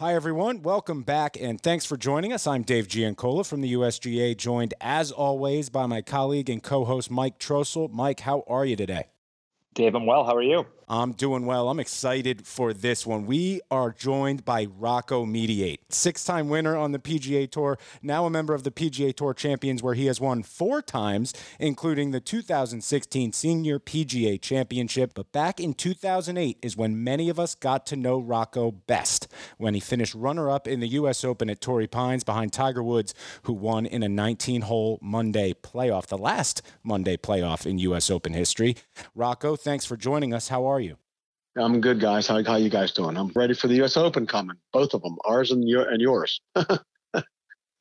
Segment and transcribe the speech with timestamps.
[0.00, 0.62] Hi, everyone.
[0.62, 2.46] Welcome back, and thanks for joining us.
[2.46, 7.10] I'm Dave Giancola from the USGA, joined as always by my colleague and co host
[7.10, 7.88] Mike Trostel.
[7.88, 9.08] Mike, how are you today?
[9.74, 10.22] Dave, I'm well.
[10.22, 10.66] How are you?
[10.90, 11.68] I'm doing well.
[11.68, 13.26] I'm excited for this one.
[13.26, 18.30] We are joined by Rocco Mediate, six time winner on the PGA Tour, now a
[18.30, 23.34] member of the PGA Tour Champions, where he has won four times, including the 2016
[23.34, 25.12] Senior PGA Championship.
[25.12, 29.28] But back in 2008 is when many of us got to know Rocco best,
[29.58, 31.22] when he finished runner up in the U.S.
[31.22, 36.06] Open at Torrey Pines behind Tiger Woods, who won in a 19 hole Monday playoff,
[36.06, 38.10] the last Monday playoff in U.S.
[38.10, 38.76] Open history.
[39.14, 40.48] Rocco, thanks for joining us.
[40.48, 40.96] How are you?
[41.56, 42.26] I'm good, guys.
[42.26, 43.16] How how you guys doing?
[43.16, 43.96] I'm ready for the U.S.
[43.96, 46.40] Open coming, both of them, ours and your and yours.
[46.54, 46.82] well,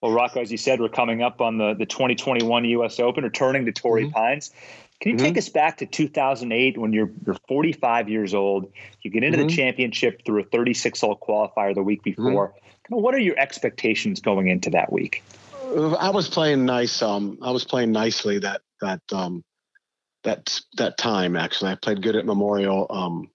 [0.03, 2.99] Rocco, as you said, we're coming up on the the 2021 U.S.
[2.99, 4.13] Open, returning to Torrey mm-hmm.
[4.13, 4.51] Pines.
[4.99, 5.25] Can you mm-hmm.
[5.25, 8.71] take us back to 2008 when you're you're 45 years old?
[9.01, 9.47] You get into mm-hmm.
[9.47, 12.25] the championship through a 36 hole qualifier the week mm-hmm.
[12.25, 12.49] before.
[12.49, 15.23] Kind of what are your expectations going into that week?
[15.99, 17.01] I was playing nice.
[17.01, 19.43] Um, I was playing nicely that that um,
[20.27, 21.35] that that time.
[21.35, 22.85] Actually, I played good at Memorial.
[22.89, 23.31] Um,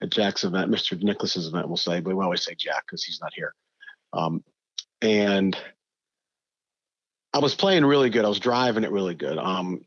[0.00, 1.02] at Jack's event, Mr.
[1.02, 3.52] Nicklaus's event, we'll say, but we always say Jack because he's not here.
[4.12, 4.44] Um,
[5.02, 5.56] and
[7.32, 8.24] I was playing really good.
[8.24, 9.38] I was driving it really good.
[9.38, 9.80] Um,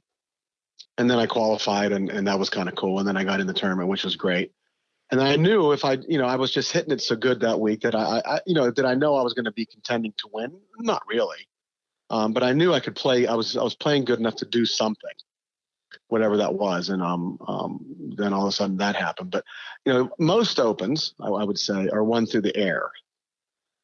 [0.97, 2.99] and then I qualified, and, and that was kind of cool.
[2.99, 4.51] And then I got in the tournament, which was great.
[5.11, 7.59] And I knew if I, you know, I was just hitting it so good that
[7.59, 10.13] week that I, I you know, that I know I was going to be contending
[10.17, 10.57] to win.
[10.79, 11.47] Not really,
[12.09, 13.27] um, but I knew I could play.
[13.27, 15.09] I was I was playing good enough to do something
[16.07, 16.89] whatever that was.
[16.89, 17.85] And um, um,
[18.17, 19.31] then all of a sudden that happened.
[19.31, 19.43] But
[19.85, 22.91] you know, most opens I, I would say are won through the air.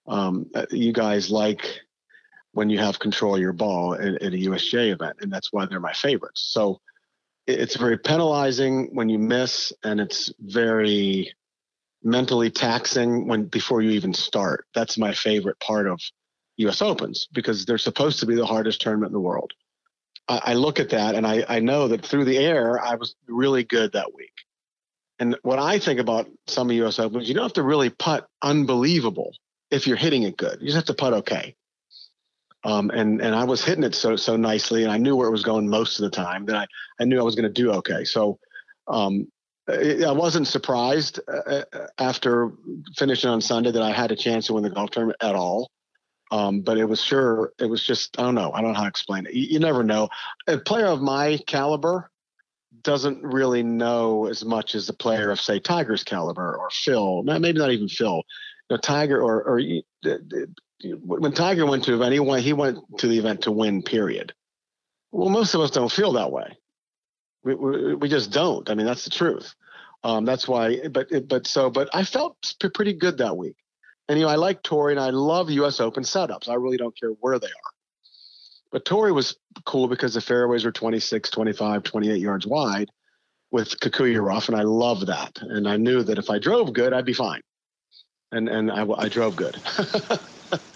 [0.07, 1.81] Um, uh, you guys like
[2.53, 5.65] when you have control of your ball at, at, a USGA event, and that's why
[5.65, 6.41] they're my favorites.
[6.41, 6.79] So
[7.45, 11.33] it's very penalizing when you miss, and it's very
[12.03, 14.65] mentally taxing when before you even start.
[14.73, 15.99] That's my favorite part of
[16.57, 19.51] US Opens because they're supposed to be the hardest tournament in the world.
[20.29, 23.63] I, look at that and I, I know that through the air, I was really
[23.63, 24.33] good that week.
[25.19, 28.27] And what I think about some of US Opens, you don't have to really putt
[28.41, 29.33] unbelievable
[29.71, 30.59] if you're hitting it good.
[30.59, 31.55] You just have to putt okay.
[32.63, 35.31] Um, and and I was hitting it so so nicely, and I knew where it
[35.31, 36.45] was going most of the time.
[36.47, 36.67] That I
[36.99, 38.03] I knew I was going to do okay.
[38.03, 38.39] So
[38.87, 39.27] um,
[39.69, 42.51] I wasn't surprised uh, uh, after
[42.95, 45.69] finishing on Sunday that I had a chance to win the golf tournament at all.
[46.31, 48.51] Um, but it was sure, it was just, I don't know.
[48.51, 49.33] I don't know how to explain it.
[49.33, 50.09] You, you, never know.
[50.47, 52.11] A player of my caliber
[52.83, 57.53] doesn't really know as much as a player of, say, Tiger's caliber or Phil, maybe
[57.53, 58.23] not even Phil.
[58.69, 59.61] You know, Tiger or, or
[61.01, 64.33] when Tiger went to event, he went, he went to the event to win, period.
[65.11, 66.57] Well, most of us don't feel that way.
[67.43, 68.69] We, we, we just don't.
[68.69, 69.55] I mean, that's the truth.
[70.03, 72.35] Um, that's why, but, but so, but I felt
[72.73, 73.55] pretty good that week.
[74.09, 76.49] And you know, I like Torrey and I love US Open setups.
[76.49, 77.71] I really don't care where they are.
[78.71, 82.89] But Torrey was cool because the fairways were 26, 25, 28 yards wide
[83.51, 85.39] with Kikuyu rough, and I love that.
[85.41, 87.41] And I knew that if I drove good, I'd be fine.
[88.31, 89.57] And and I, I drove good.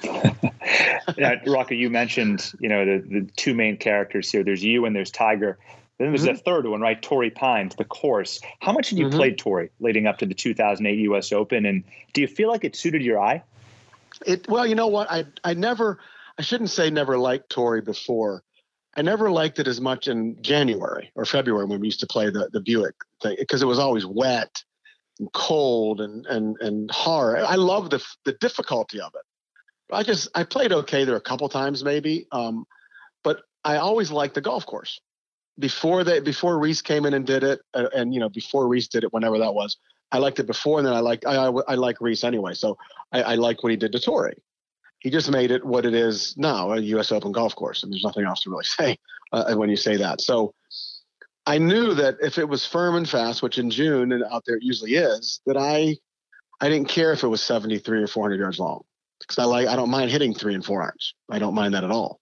[1.18, 1.36] yeah,
[1.70, 4.44] you mentioned you know the the two main characters here.
[4.44, 5.58] There's you and there's Tiger.
[6.02, 6.34] Then there's mm-hmm.
[6.34, 7.00] a third one, right?
[7.00, 8.42] Torrey Pines, the course.
[8.60, 9.18] How much did you mm-hmm.
[9.18, 11.32] play Torrey leading up to the 2008 U.S.
[11.32, 13.44] Open, and do you feel like it suited your eye?
[14.26, 15.12] It well, you know what?
[15.12, 16.00] I I never,
[16.40, 18.42] I shouldn't say never liked Torrey before.
[18.98, 22.32] I never liked it as much in January or February when we used to play
[22.32, 24.64] the the Buick thing because it was always wet
[25.20, 27.42] and cold and and and hard.
[27.42, 29.94] I love the the difficulty of it.
[29.94, 32.66] I just I played okay there a couple times maybe, um,
[33.24, 35.00] but I always liked the golf course
[35.60, 38.88] before they before Rees came in and did it, uh, and you know before Rees
[38.88, 39.78] did it, whenever that was,
[40.12, 42.78] I liked it before, and then I like I, I, I like Rees anyway, so
[43.12, 44.36] I, I like what he did to Torrey.
[45.00, 47.12] He just made it what it is now, a U.S.
[47.12, 48.98] Open golf course, and there's nothing else to really say
[49.32, 50.22] uh, when you say that.
[50.22, 50.54] So
[51.46, 54.58] I knew that if it was firm and fast, which in June and out there
[54.58, 55.98] it usually is, that I
[56.60, 58.84] I didn't care if it was 73 or 400 yards long
[59.20, 61.14] because I like I don't mind hitting three and four irons.
[61.30, 62.20] I don't mind that at all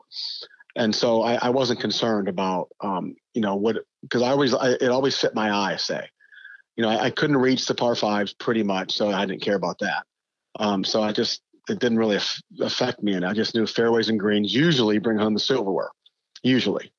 [0.80, 4.72] and so I, I wasn't concerned about um, you know what because I always I,
[4.72, 5.76] it always fit my eye.
[5.76, 6.08] Say,
[6.78, 9.58] you know, I, I, couldn't reach the par fives pretty much, so I didn't care
[9.58, 10.06] about that.
[10.58, 14.08] Um, so I just it didn't really af- affect me, and I just knew fairways
[14.08, 15.90] and greens usually bring home the silverware,
[16.44, 16.92] usually.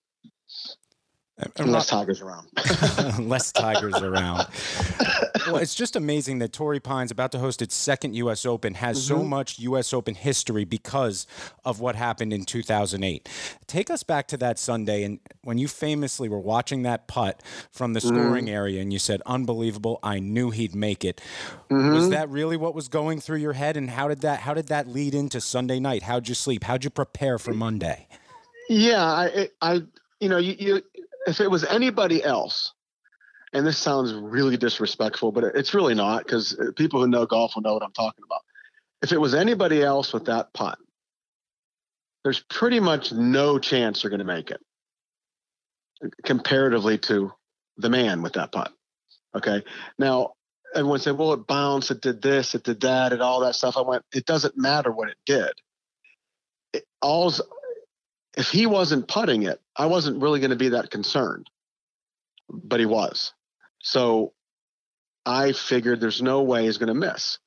[1.57, 2.49] Unless Tiger's around.
[3.17, 4.47] Unless Tiger's around.
[5.53, 8.47] Well, it's just amazing that Torrey Pines, about to host its second U.S.
[8.47, 9.17] Open, has mm-hmm.
[9.17, 9.93] so much U.S.
[9.93, 11.27] Open history because
[11.65, 13.29] of what happened in 2008.
[13.67, 17.93] Take us back to that Sunday, and when you famously were watching that putt from
[17.93, 18.55] the scoring mm-hmm.
[18.55, 19.99] area, and you said, "Unbelievable!
[20.03, 21.21] I knew he'd make it."
[21.71, 21.95] Mm-hmm.
[21.95, 24.69] Was that really what was going through your head, and how did that how did
[24.69, 26.03] that lead into Sunday night?
[26.03, 26.65] How'd you sleep?
[26.65, 28.07] How'd you prepare for Monday?
[28.69, 29.83] Yeah, I, I
[30.21, 30.83] you know, you, you
[31.27, 32.73] if it was anybody else,
[33.53, 37.55] and this sounds really disrespectful, but it's really not because uh, people who know golf
[37.55, 38.43] will know what I'm talking about.
[39.03, 40.79] If it was anybody else with that putt,
[42.23, 44.61] there's pretty much no chance they're going to make it
[46.25, 47.33] comparatively to
[47.77, 48.73] the man with that putt.
[49.35, 49.63] Okay.
[49.99, 50.35] Now,
[50.75, 53.77] everyone said, well, it bounced, it did this, it did that, and all that stuff.
[53.77, 55.53] I went, it doesn't matter what it did.
[56.73, 57.41] It, all's
[58.37, 61.51] if he wasn't putting it, I wasn't really going to be that concerned,
[62.49, 63.33] but he was.
[63.83, 64.33] So
[65.27, 67.39] I figured there's no way he's going to miss.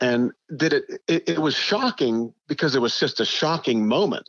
[0.00, 4.26] And did it, it, it, was shocking because it was just a shocking moment.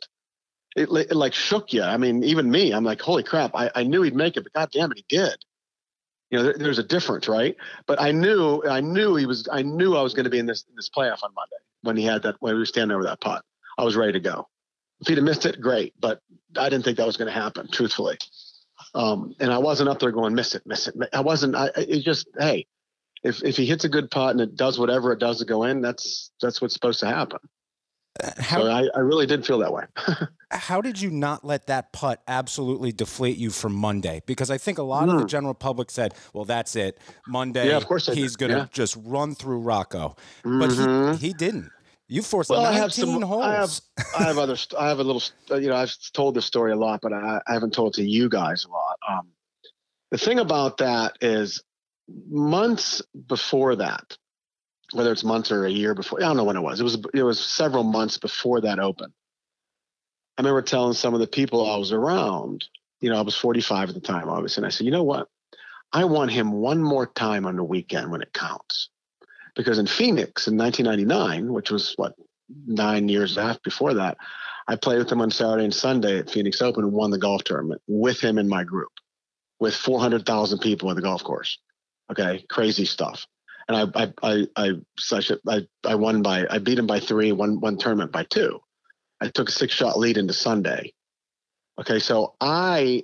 [0.76, 1.82] It, it, like shook you.
[1.82, 4.52] I mean, even me, I'm like, holy crap, I, I knew he'd make it, but
[4.52, 5.36] God damn it, he did.
[6.30, 7.56] You know, there, there's a difference, right?
[7.86, 10.46] But I knew, I knew he was, I knew I was going to be in
[10.46, 13.20] this, this playoff on Monday when he had that, when we were standing over that
[13.20, 13.44] pot.
[13.78, 14.48] I was ready to go.
[15.00, 15.94] If he'd have missed it, great.
[16.00, 16.20] But
[16.56, 18.18] I didn't think that was going to happen, truthfully.
[18.96, 20.94] Um, and I wasn't up there going, miss it, miss it.
[21.12, 21.54] I wasn't.
[21.54, 22.66] I it just hey,
[23.22, 25.64] if if he hits a good putt and it does whatever it does to go
[25.64, 27.38] in, that's that's what's supposed to happen.
[28.24, 29.84] Uh, how, so I, I really did feel that way.
[30.50, 34.22] how did you not let that putt absolutely deflate you for Monday?
[34.24, 35.10] Because I think a lot mm.
[35.10, 35.28] of the hmm.
[35.28, 36.98] general public said, "Well, that's it.
[37.28, 38.66] Monday, yeah, of course he's going to yeah.
[38.72, 40.58] just run through Rocco," mm-hmm.
[40.58, 41.16] but he, mm-hmm.
[41.16, 41.70] he didn't.
[42.08, 43.44] You forced well, 19 I have some, holes.
[43.44, 43.80] I have,
[44.18, 44.56] I have other.
[44.78, 45.22] I have a little.
[45.50, 48.08] You know, I've told this story a lot, but I, I haven't told it to
[48.08, 48.98] you guys a lot.
[49.08, 49.28] Um,
[50.10, 51.64] the thing about that is,
[52.28, 54.16] months before that,
[54.92, 56.78] whether it's months or a year before, I don't know when it was.
[56.80, 56.96] It was.
[57.12, 59.12] It was several months before that open.
[60.38, 62.66] I remember telling some of the people I was around.
[63.00, 65.28] You know, I was 45 at the time, obviously, and I said, you know what?
[65.92, 68.90] I want him one more time on the weekend when it counts
[69.56, 72.14] because in Phoenix in 1999, which was what
[72.66, 74.18] nine years after before that,
[74.68, 77.44] I played with him on Saturday and Sunday at Phoenix Open and won the golf
[77.44, 78.92] tournament with him in my group,
[79.58, 81.58] with 400,000 people at the golf course.
[82.10, 83.26] Okay, crazy stuff.
[83.68, 84.70] And I I I
[85.10, 88.60] I I, I won by I beat him by three, one one tournament by two.
[89.20, 90.92] I took a six shot lead into Sunday.
[91.80, 93.02] Okay, so I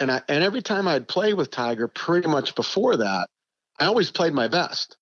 [0.00, 3.28] and I and every time I'd play with Tiger, pretty much before that,
[3.78, 4.96] I always played my best.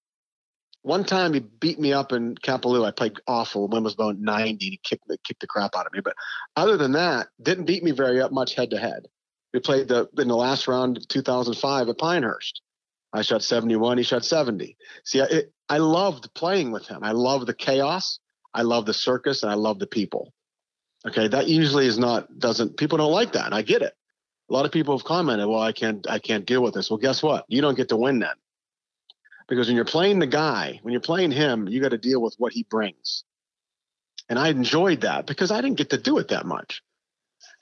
[0.83, 2.87] One time he beat me up in Kapalua.
[2.87, 3.69] I played awful.
[3.69, 4.65] Win was about 90.
[4.65, 6.01] He kicked the, kicked the crap out of me.
[6.03, 6.15] But
[6.57, 9.07] other than that, didn't beat me very up much head to head.
[9.53, 12.63] We played the in the last round 2005 at Pinehurst.
[13.13, 13.99] I shot 71.
[13.99, 14.77] He shot 70.
[15.05, 17.01] See, I, I loved playing with him.
[17.03, 18.21] I love the chaos.
[18.55, 20.33] I love the circus, and I love the people.
[21.07, 23.95] Okay, that usually is not doesn't people don't like that, and I get it.
[24.49, 26.99] A lot of people have commented, "Well, I can't I can't deal with this." Well,
[26.99, 27.45] guess what?
[27.49, 28.35] You don't get to win then
[29.51, 32.35] because when you're playing the guy, when you're playing him, you got to deal with
[32.39, 33.25] what he brings.
[34.31, 36.83] And I enjoyed that because I didn't get to do it that much.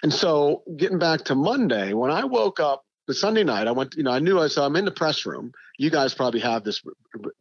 [0.02, 3.94] And so getting back to Monday, when I woke up the Sunday night, I went,
[3.96, 5.50] you know, I knew I saw I'm in the press room.
[5.78, 6.82] You guys probably have this,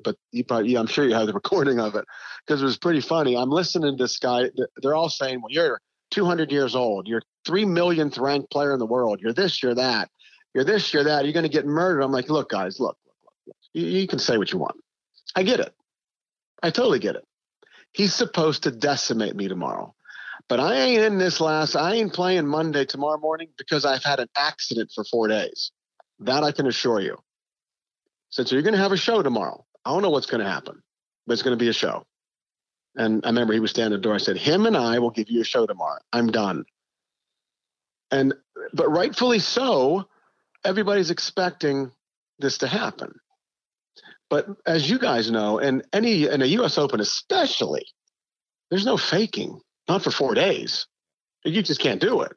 [0.02, 2.06] but you probably, yeah, I'm sure you have the recording of it
[2.46, 3.36] because it was pretty funny.
[3.36, 4.50] I'm listening to this guy.
[4.82, 7.06] They're all saying, well, you're 200 years old.
[7.06, 9.20] You're three millionth ranked player in the world.
[9.22, 10.10] You're this, you're that.
[10.54, 11.26] You're this, you're that.
[11.26, 12.02] You're going to get murdered.
[12.02, 12.98] I'm like, look, guys, look,
[13.82, 14.76] you, can say what you want.
[15.36, 15.74] I get it.
[16.62, 17.24] I totally get it.
[17.92, 19.94] He's supposed to decimate me tomorrow.
[20.50, 24.20] But I ain't in this last, I ain't playing Monday tomorrow morning because I've had
[24.20, 25.72] an accident for four days.
[26.20, 27.18] That I can assure you.
[28.30, 29.66] So you're going to have a show tomorrow.
[29.86, 30.82] I don't know what's going to happen,
[31.26, 32.06] but it's going to be a show.
[32.96, 34.16] And I remember he was standing at the door.
[34.16, 36.00] I said, Him and I will give you a show tomorrow.
[36.12, 36.66] I'm done.
[38.10, 38.34] And,
[38.74, 40.08] but rightfully so,
[40.66, 41.92] everybody's expecting
[42.40, 43.20] this to happen.
[44.30, 46.78] But as you guys know, and any in a U.S.
[46.78, 47.86] Open especially,
[48.70, 49.60] there's no faking.
[49.88, 50.86] Not for four days.
[51.46, 52.34] You just can't do it.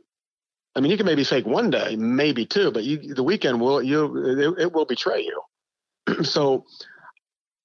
[0.76, 3.82] I mean, you can maybe fake one day, maybe two, but you, the weekend will
[3.82, 6.24] you it, it will betray you.
[6.24, 6.64] so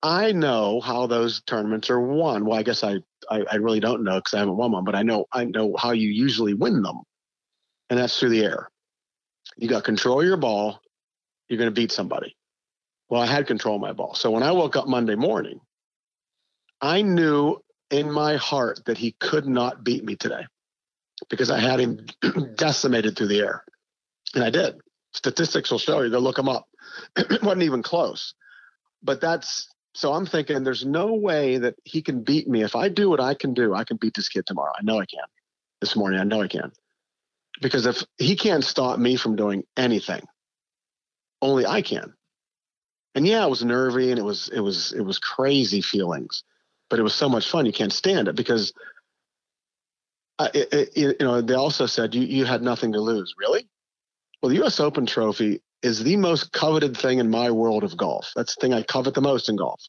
[0.02, 2.46] I know how those tournaments are won.
[2.46, 2.98] Well, I guess I
[3.30, 5.76] I, I really don't know because I haven't won one, but I know I know
[5.78, 7.02] how you usually win them,
[7.92, 8.70] and that's through the air.
[9.58, 10.82] You got control of your ball.
[11.48, 12.36] You're going to beat somebody.
[13.10, 14.16] Well, I had control of my ball.
[14.16, 15.60] So when I woke up Monday morning,
[16.82, 17.58] I knew
[17.92, 20.46] in my heart that he could not beat me today
[21.30, 22.06] because I had him
[22.56, 23.64] decimated through the air.
[24.34, 24.76] And I did.
[25.14, 26.10] Statistics will show you.
[26.10, 26.68] Go look them up.
[27.16, 28.34] it wasn't even close.
[29.04, 32.64] But that's so I'm thinking there's no way that he can beat me.
[32.64, 34.74] If I do what I can do, I can beat this kid tomorrow.
[34.78, 35.24] I know I can.
[35.80, 36.72] This morning, I know I can.
[37.62, 40.24] Because if he can't stop me from doing anything,
[41.42, 42.14] only I can.
[43.16, 46.44] And yeah, it was nervy and it was it was it was crazy feelings,
[46.90, 47.66] but it was so much fun.
[47.66, 48.74] You can't stand it because
[50.38, 53.34] uh, it, it, you know they also said you you had nothing to lose.
[53.38, 53.68] Really?
[54.42, 54.82] Well, the U.S.
[54.82, 58.32] Open trophy is the most coveted thing in my world of golf.
[58.36, 59.82] That's the thing I covet the most in golf.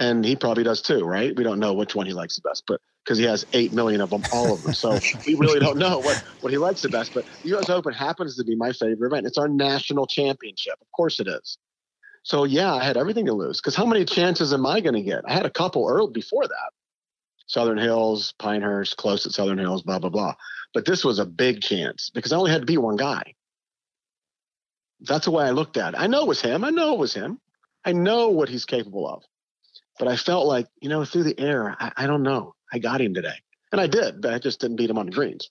[0.00, 1.36] And he probably does too, right?
[1.36, 4.00] We don't know which one he likes the best, but because he has eight million
[4.00, 4.72] of them, all of them.
[4.72, 7.12] So we really don't know what, what he likes the best.
[7.14, 9.26] But the US Open happens to be my favorite event.
[9.26, 10.74] It's our national championship.
[10.80, 11.58] Of course it is.
[12.24, 13.60] So yeah, I had everything to lose.
[13.60, 15.22] Because how many chances am I going to get?
[15.26, 16.70] I had a couple early before that.
[17.46, 20.34] Southern Hills, Pinehurst, close at Southern Hills, blah, blah, blah.
[20.72, 23.34] But this was a big chance because I only had to beat one guy
[25.00, 26.00] that's the way I looked at it.
[26.00, 26.64] I know it was him.
[26.64, 27.40] I know it was him.
[27.84, 29.22] I know what he's capable of.
[29.98, 32.54] But I felt like, you know, through the air, I, I don't know.
[32.72, 33.36] I got him today.
[33.70, 35.50] And I did, but I just didn't beat him on the greens.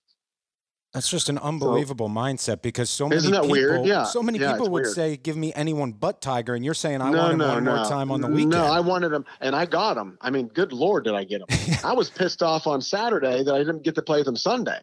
[0.94, 3.84] That's just an unbelievable so, mindset because so many people, weird?
[3.84, 4.94] Yeah, so many yeah, people would weird.
[4.94, 7.64] say, "Give me anyone but Tiger," and you're saying, "I no, want him no, one
[7.64, 7.74] no.
[7.74, 10.16] more time on the weekend." No, I wanted him, and I got him.
[10.20, 11.78] I mean, good lord, did I get him?
[11.84, 14.78] I was pissed off on Saturday that I didn't get to play with him Sunday.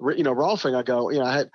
[0.00, 1.50] You know, Rolfing, I go, you know, I had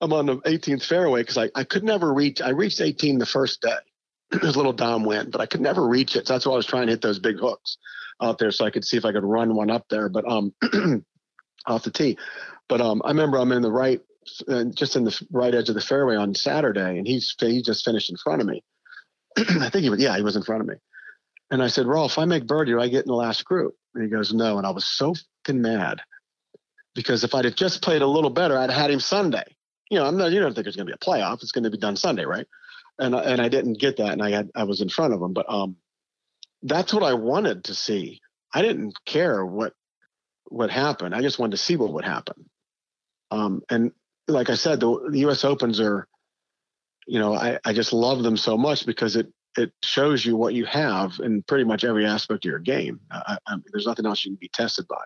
[0.00, 2.40] I'm on the 18th fairway because I, I could never reach.
[2.40, 3.76] I reached 18 the first day.
[4.32, 6.26] it was a little downwind, but I could never reach it.
[6.26, 7.78] So that's why I was trying to hit those big hooks
[8.22, 10.54] out there so I could see if I could run one up there, but um,
[11.66, 12.18] off the tee.
[12.68, 14.00] But um, I remember I'm in the right,
[14.48, 17.84] uh, just in the right edge of the fairway on Saturday, and he's he just
[17.84, 18.62] finished in front of me.
[19.36, 20.74] I think he was, yeah, he was in front of me.
[21.50, 23.74] And I said, Rolf, if I make birdie, do I get in the last group?
[23.94, 24.58] And he goes, no.
[24.58, 25.14] And I was so
[25.46, 26.02] fucking mad
[26.94, 29.44] because if I'd have just played a little better, I'd have had him Sunday
[29.90, 31.42] you know, I'm not, you don't think it's going to be a playoff.
[31.42, 32.46] It's going to be done Sunday, right?
[32.98, 35.32] And and I didn't get that, and I had I was in front of him,
[35.32, 35.76] but um,
[36.62, 38.20] that's what I wanted to see.
[38.52, 39.72] I didn't care what
[40.46, 41.14] what happened.
[41.14, 42.50] I just wanted to see what would happen.
[43.30, 43.92] Um, and
[44.26, 45.44] like I said, the, the U.S.
[45.44, 46.06] Opens are,
[47.06, 50.54] you know, I I just love them so much because it it shows you what
[50.54, 53.00] you have in pretty much every aspect of your game.
[53.10, 55.02] I, I, there's nothing else you can be tested by.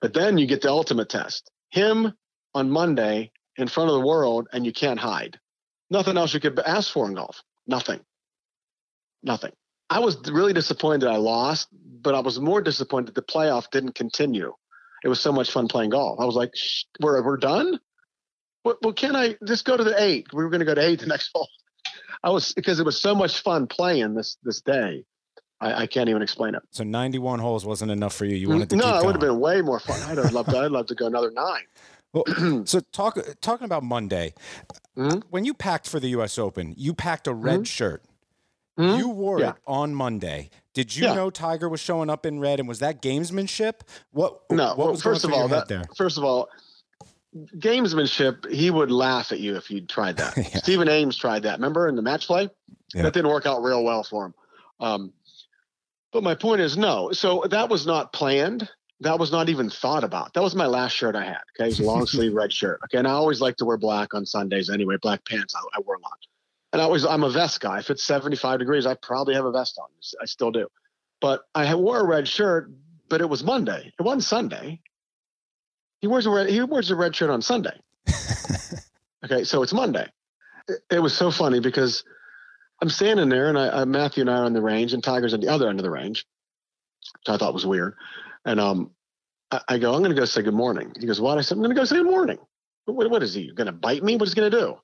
[0.00, 1.50] But then you get the ultimate test.
[1.70, 2.12] Him
[2.54, 5.38] on Monday in front of the world and you can't hide.
[5.90, 7.42] Nothing else you could ask for in golf.
[7.66, 8.00] Nothing.
[9.22, 9.52] Nothing.
[9.90, 14.54] I was really disappointed I lost, but I was more disappointed the playoff didn't continue.
[15.04, 16.20] It was so much fun playing golf.
[16.20, 16.54] I was like,
[17.00, 17.78] we're, we're done?
[18.64, 20.26] Well, well, can I just go to the eight?
[20.32, 21.48] We were going to go to eight the next hole.
[22.22, 25.04] I was because it was so much fun playing this this day.
[25.60, 26.62] I, I, can't even explain it.
[26.70, 28.34] So 91 holes wasn't enough for you.
[28.36, 30.00] You wanted to no, it would have been way more fun.
[30.02, 30.54] I'd have loved.
[30.54, 31.62] I'd love to go another nine.
[32.14, 32.24] Well,
[32.66, 34.34] so talk talking about Monday,
[34.98, 35.20] mm-hmm.
[35.30, 36.38] when you packed for the U.S.
[36.38, 37.62] Open, you packed a red mm-hmm.
[37.62, 38.04] shirt.
[38.78, 38.98] Mm-hmm.
[38.98, 39.50] You wore yeah.
[39.50, 40.50] it on Monday.
[40.74, 41.14] Did you yeah.
[41.14, 43.80] know Tiger was showing up in red, and was that gamesmanship?
[44.12, 44.40] What?
[44.50, 44.68] No.
[44.68, 45.84] What well, first of all, that, there?
[45.96, 46.48] first of all,
[47.58, 48.50] gamesmanship.
[48.50, 50.36] He would laugh at you if you tried that.
[50.36, 50.58] yeah.
[50.58, 51.58] Stephen Ames tried that.
[51.58, 52.48] Remember in the match play?
[52.94, 54.34] That didn't work out real well for him.
[54.80, 55.12] Um,
[56.12, 57.12] but my point is, no.
[57.12, 58.68] So that was not planned
[59.02, 60.32] that was not even thought about.
[60.34, 61.40] That was my last shirt I had.
[61.56, 62.80] Okay, it was a long sleeve red shirt.
[62.84, 64.96] Okay, and I always like to wear black on Sundays anyway.
[65.00, 66.18] Black pants I, I wear a lot,
[66.72, 67.78] and I was I'm a vest guy.
[67.78, 69.88] If it's 75 degrees, I probably have a vest on.
[70.20, 70.68] I still do,
[71.20, 72.70] but I wore a red shirt.
[73.08, 73.92] But it was Monday.
[73.98, 74.80] It wasn't Sunday.
[76.00, 76.48] He wears a red.
[76.48, 77.78] He wears a red shirt on Sunday.
[79.24, 80.06] okay, so it's Monday.
[80.66, 82.04] It, it, was so funny because
[82.80, 85.34] I'm standing there, and I, I Matthew and I are on the range, and Tiger's
[85.34, 86.26] on the other end of the range,
[87.18, 87.96] which I thought was weird.
[88.46, 88.90] And um,
[89.50, 90.92] I, I go, I'm going to go say good morning.
[90.98, 91.36] He goes, what?
[91.36, 92.38] I said, I'm going to go say good morning.
[92.86, 94.16] What, what is he going to bite me?
[94.16, 94.78] What's he going to do?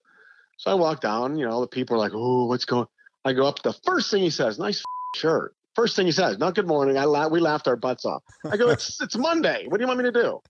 [0.58, 1.38] So I walk down.
[1.38, 2.86] You know, the people are like, oh, what's going?
[3.24, 3.62] I go up.
[3.62, 4.82] The first thing he says, nice
[5.16, 5.54] shirt.
[5.74, 6.98] First thing he says, not good morning.
[6.98, 8.22] I la- we laughed our butts off.
[8.44, 9.66] I go, it's it's Monday.
[9.68, 10.40] What do you want me to do?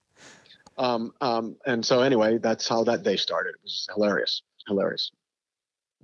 [0.78, 3.50] Um, um, and so anyway, that's how that day started.
[3.50, 5.10] It was hilarious, hilarious.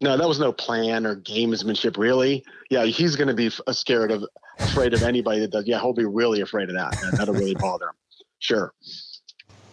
[0.00, 2.44] No, that was no plan or gamesmanship, really.
[2.68, 4.24] Yeah, he's going to be uh, scared of,
[4.58, 5.66] afraid of anybody that does.
[5.66, 6.96] Yeah, he'll be really afraid of that.
[7.16, 7.94] That'll really bother him.
[8.40, 8.74] Sure.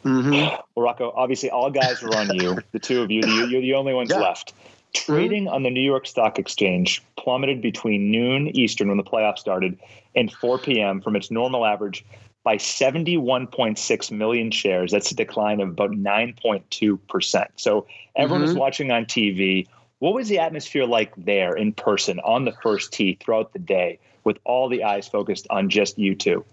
[0.04, 0.32] Mm-hmm.
[0.76, 2.58] Well, Rocco, obviously, all guys are on you.
[2.72, 4.20] The two of you, you're the only ones yeah.
[4.20, 4.54] left.
[4.94, 5.54] Trading mm-hmm.
[5.54, 9.78] on the New York Stock Exchange plummeted between noon Eastern when the playoffs started
[10.16, 11.02] and 4 p.m.
[11.02, 12.06] from its normal average
[12.44, 14.92] by 71.6 million shares.
[14.92, 17.48] That's a decline of about 9.2%.
[17.56, 18.52] So everyone mm-hmm.
[18.52, 19.68] is watching on TV
[20.02, 24.00] what was the atmosphere like there in person on the first tee throughout the day
[24.24, 26.44] with all the eyes focused on just you two?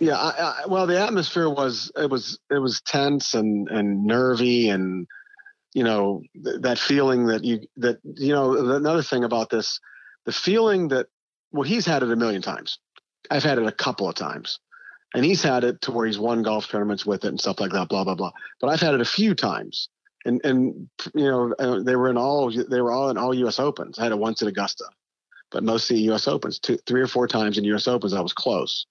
[0.00, 4.68] Yeah, I, I, well, the atmosphere was it was it was tense and and nervy
[4.68, 5.06] and
[5.74, 9.80] you know, th- that feeling that you that you know another thing about this,
[10.24, 11.06] the feeling that
[11.52, 12.78] well he's had it a million times.
[13.30, 14.60] I've had it a couple of times.
[15.14, 17.70] And he's had it to where he's won golf tournaments with it and stuff like
[17.70, 18.32] that, blah blah blah.
[18.60, 19.88] But I've had it a few times,
[20.24, 23.60] and and you know uh, they were in all they were all in all U.S.
[23.60, 23.98] Opens.
[23.98, 24.86] I had it once at Augusta,
[25.52, 26.26] but mostly U.S.
[26.26, 26.58] Opens.
[26.58, 27.86] Two, three or four times in U.S.
[27.86, 28.86] Opens, I was close,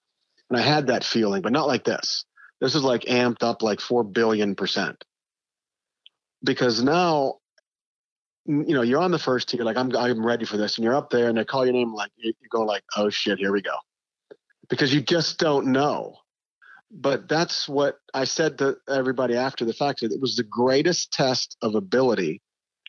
[0.50, 2.24] and I had that feeling, but not like this.
[2.60, 5.04] This is like amped up like four billion percent,
[6.42, 7.36] because now,
[8.46, 10.94] you know, you're on the first tee, like I'm I'm ready for this, and you're
[10.94, 13.62] up there, and they call your name, like you go like, oh shit, here we
[13.62, 13.76] go
[14.68, 16.16] because you just don't know.
[16.90, 20.00] But that's what I said to everybody after the fact.
[20.00, 22.40] That it was the greatest test of ability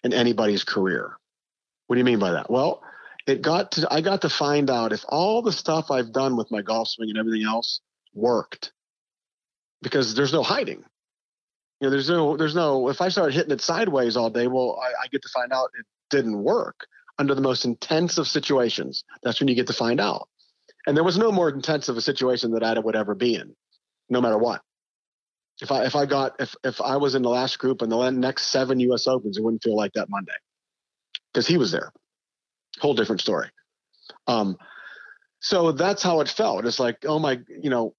[0.04, 1.18] in anybody's career.
[1.88, 2.52] What do you mean by that?
[2.52, 2.84] Well,
[3.28, 6.52] it got to I got to find out if all the stuff I've done with
[6.52, 7.82] my golf swing and everything else
[8.14, 8.72] worked.
[9.82, 10.84] Because there's no hiding.
[11.80, 14.80] You know, there's no there's no if I start hitting it sideways all day, well,
[14.82, 19.04] I, I get to find out it didn't work under the most intensive situations.
[19.24, 20.30] That's when you get to find out.
[20.88, 23.56] And there was no more intense of a situation that I would ever be in,
[24.10, 24.62] no matter what.
[25.62, 28.10] If I if I got if if I was in the last group in the
[28.12, 29.08] next seven U.S.
[29.08, 30.34] Opens, it wouldn't feel like that Monday
[31.34, 31.92] because he was there.
[32.80, 33.50] Whole different story.
[34.28, 34.58] Um,
[35.40, 36.66] so that's how it felt.
[36.66, 37.96] It's like, oh my, you know,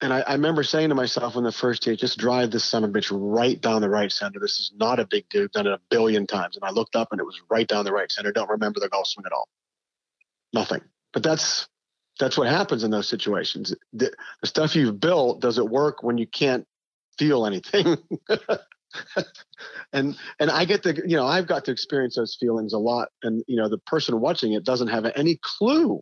[0.00, 2.84] and I, I remember saying to myself in the first tee, just drive this son
[2.84, 4.40] of a bitch right down the right center.
[4.40, 5.52] This is not a big dude.
[5.52, 6.56] Done it a billion times.
[6.56, 8.32] And I looked up and it was right down the right center.
[8.32, 9.48] Don't remember the golf swing at all.
[10.52, 10.82] Nothing.
[11.12, 11.68] But that's
[12.18, 13.74] that's what happens in those situations.
[13.92, 16.66] The, the stuff you've built does it work when you can't
[17.18, 17.96] feel anything.
[19.92, 23.08] and and I get to you know I've got to experience those feelings a lot,
[23.22, 26.00] and you know the person watching it doesn't have any clue.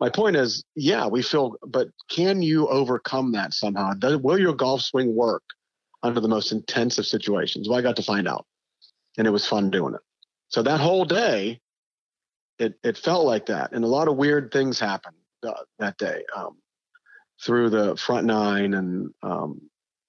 [0.00, 3.92] My point is, yeah, we feel, but can you overcome that somehow?
[3.92, 5.44] Does, will your golf swing work
[6.02, 7.68] under the most intensive situations?
[7.68, 8.46] Well, I got to find out,
[9.16, 10.00] and it was fun doing it.
[10.48, 11.60] So that whole day,
[12.58, 16.24] it it felt like that, and a lot of weird things happened uh, that day
[16.34, 16.56] um,
[17.44, 19.60] through the front nine, and um,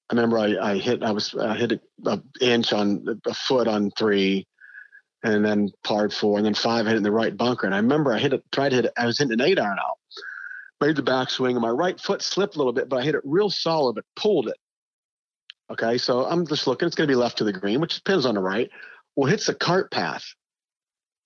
[0.09, 3.91] I remember I, I, hit I was I hit a, inch on a foot on
[3.91, 4.47] three,
[5.23, 7.65] and then par four, and then five hit in the right bunker.
[7.65, 8.93] And I remember I hit it, tried to hit it.
[8.97, 9.97] I was hitting an eight iron out,
[10.81, 13.21] made the backswing, and my right foot slipped a little bit, but I hit it
[13.23, 14.57] real solid, but pulled it.
[15.71, 16.85] Okay, so I'm just looking.
[16.85, 18.69] It's going to be left to the green, which pins on the right.
[19.15, 20.25] Well, hits the cart path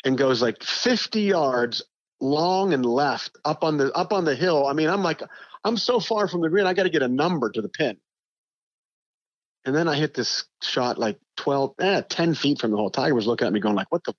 [0.06, 1.84] and goes like 50 yards
[2.20, 4.68] long and left up on the up on the hill.
[4.68, 5.22] I mean, I'm like,
[5.64, 7.98] I'm so far from the green, I got to get a number to the pin.
[9.68, 12.90] And then I hit this shot like 12, eh, 10 feet from the hole.
[12.90, 14.14] Tiger was looking at me going like, what the,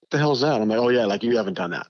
[0.00, 0.60] what the hell's that?
[0.60, 1.86] I'm like, oh yeah, like you haven't done that.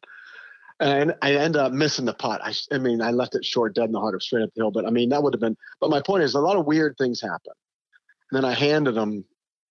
[0.81, 2.43] And I, end up missing the putt.
[2.45, 4.61] I, I mean, I left it short, dead in the heart of straight up the
[4.61, 4.71] hill.
[4.71, 6.97] But I mean, that would have been, but my point is a lot of weird
[6.99, 7.55] things happen.
[8.31, 9.25] And then I handed him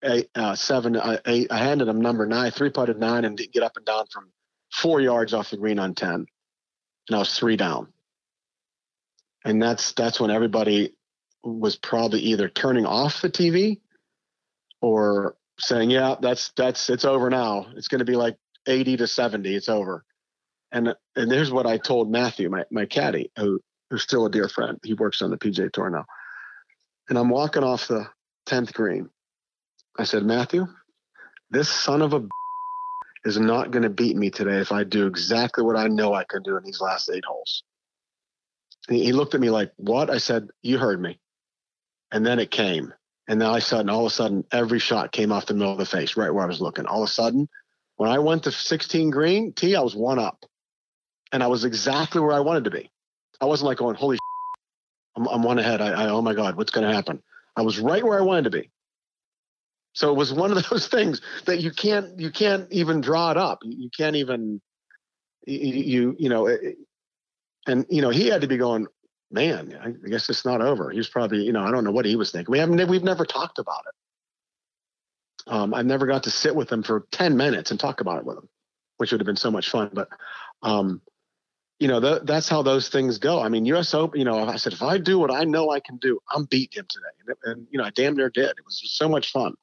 [0.04, 3.78] eight, uh, seven, uh, I handed him number nine, three putted nine and get up
[3.78, 4.32] and down from
[4.74, 6.26] four yards off the green on 10 and
[7.15, 7.94] I was three down.
[9.46, 10.96] And that's that's when everybody
[11.43, 13.80] was probably either turning off the TV
[14.82, 17.67] or saying, "Yeah, that's that's it's over now.
[17.75, 19.56] It's going to be like 80 to 70.
[19.56, 20.04] It's over."
[20.71, 24.49] And and there's what I told Matthew, my my caddy, who who's still a dear
[24.49, 24.78] friend.
[24.84, 26.06] He works on the PGA Tour now.
[27.10, 28.08] And I'm walking off the
[28.47, 29.10] 10th green.
[29.97, 30.67] I said, "Matthew,
[31.49, 32.28] this son of a
[33.25, 36.23] is not going to beat me today if I do exactly what I know I
[36.23, 37.63] can do in these last eight holes.
[38.88, 40.10] He looked at me like, What?
[40.10, 41.19] I said, You heard me.
[42.12, 42.93] And then it came.
[43.28, 45.78] And then I sudden, all of a sudden, every shot came off the middle of
[45.78, 46.88] the face, right where I was looking.
[46.88, 47.48] All of a sudden,
[47.98, 50.45] when I went to 16 green tee, I was one up.
[51.32, 52.89] And I was exactly where I wanted to be.
[53.39, 54.17] I wasn't like going, Holy,
[55.15, 55.80] I'm, I'm one ahead.
[55.82, 57.22] I, I, oh my God, what's going to happen?
[57.56, 58.72] I was right where I wanted to be.
[59.93, 63.38] So it was one of those things that you can't you can't even draw it
[63.38, 63.60] up.
[63.63, 64.62] You can't even
[65.45, 66.48] you you, you know,
[67.67, 68.88] and you know he had to be going.
[69.32, 70.89] Man, I guess it's not over.
[70.89, 72.52] He was probably you know I don't know what he was thinking.
[72.52, 75.52] We haven't we've never talked about it.
[75.52, 78.26] Um, I've never got to sit with him for ten minutes and talk about it
[78.26, 78.50] with him,
[78.98, 79.92] which would have been so much fun.
[79.94, 80.10] But
[80.63, 81.02] um,
[81.80, 83.42] you know, that's how those things go.
[83.42, 83.94] I mean, U.S.
[83.94, 86.44] Open, you know, I said, if I do what I know I can do, I'm
[86.44, 87.06] beat him today.
[87.26, 88.50] And, and, you know, I damn near did.
[88.50, 89.54] It was so much fun.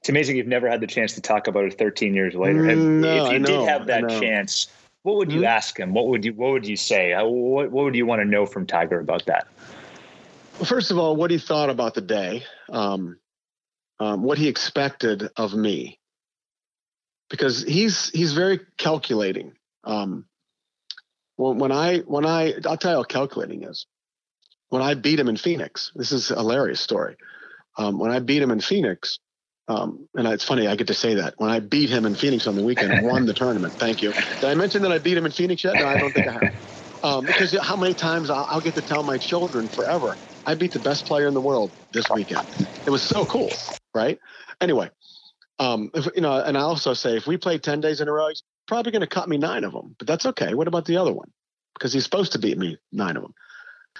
[0.00, 2.62] It's amazing you've never had the chance to talk about it 13 years later.
[2.62, 4.66] Mm, no, if you did have that chance,
[5.02, 5.46] what would you mm-hmm.
[5.46, 5.94] ask him?
[5.94, 7.14] What would you What would you say?
[7.14, 9.46] What What would you want to know from Tiger about that?
[10.58, 13.18] Well, first of all, what he thought about the day, um,
[13.98, 15.98] um, what he expected of me,
[17.30, 19.52] because he's he's very calculating.
[19.84, 20.26] Um,
[21.36, 23.86] when, when I when I I'll tell you how calculating is.
[24.68, 27.16] When I beat him in Phoenix, this is a hilarious story.
[27.76, 29.18] Um, when I beat him in Phoenix,
[29.70, 32.48] Um, and it's funny, I get to say that when I beat him in Phoenix
[32.48, 33.74] on the weekend won the tournament.
[33.74, 34.12] Thank you.
[34.12, 35.74] Did I mention that I beat him in Phoenix yet?
[35.74, 36.54] No, I don't think I have.
[37.04, 40.72] Um, because how many times I'll, I'll, get to tell my children forever, I beat
[40.72, 42.46] the best player in the world this weekend.
[42.84, 43.50] It was so cool,
[43.94, 44.18] right?
[44.60, 44.90] Anyway,
[45.60, 48.12] um, if, you know, and I also say if we play ten days in a
[48.12, 50.52] row, he's probably going to cut me nine of them, but that's okay.
[50.52, 51.30] What about the other one?
[51.74, 53.34] Because he's supposed to beat me nine of them.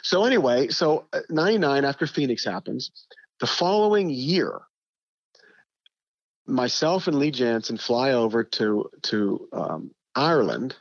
[0.02, 2.90] So anyway, so uh, 99 after Phoenix happens,
[3.38, 4.61] the following year,
[6.51, 10.77] myself and Lee Janzen fly over to to um, Ireland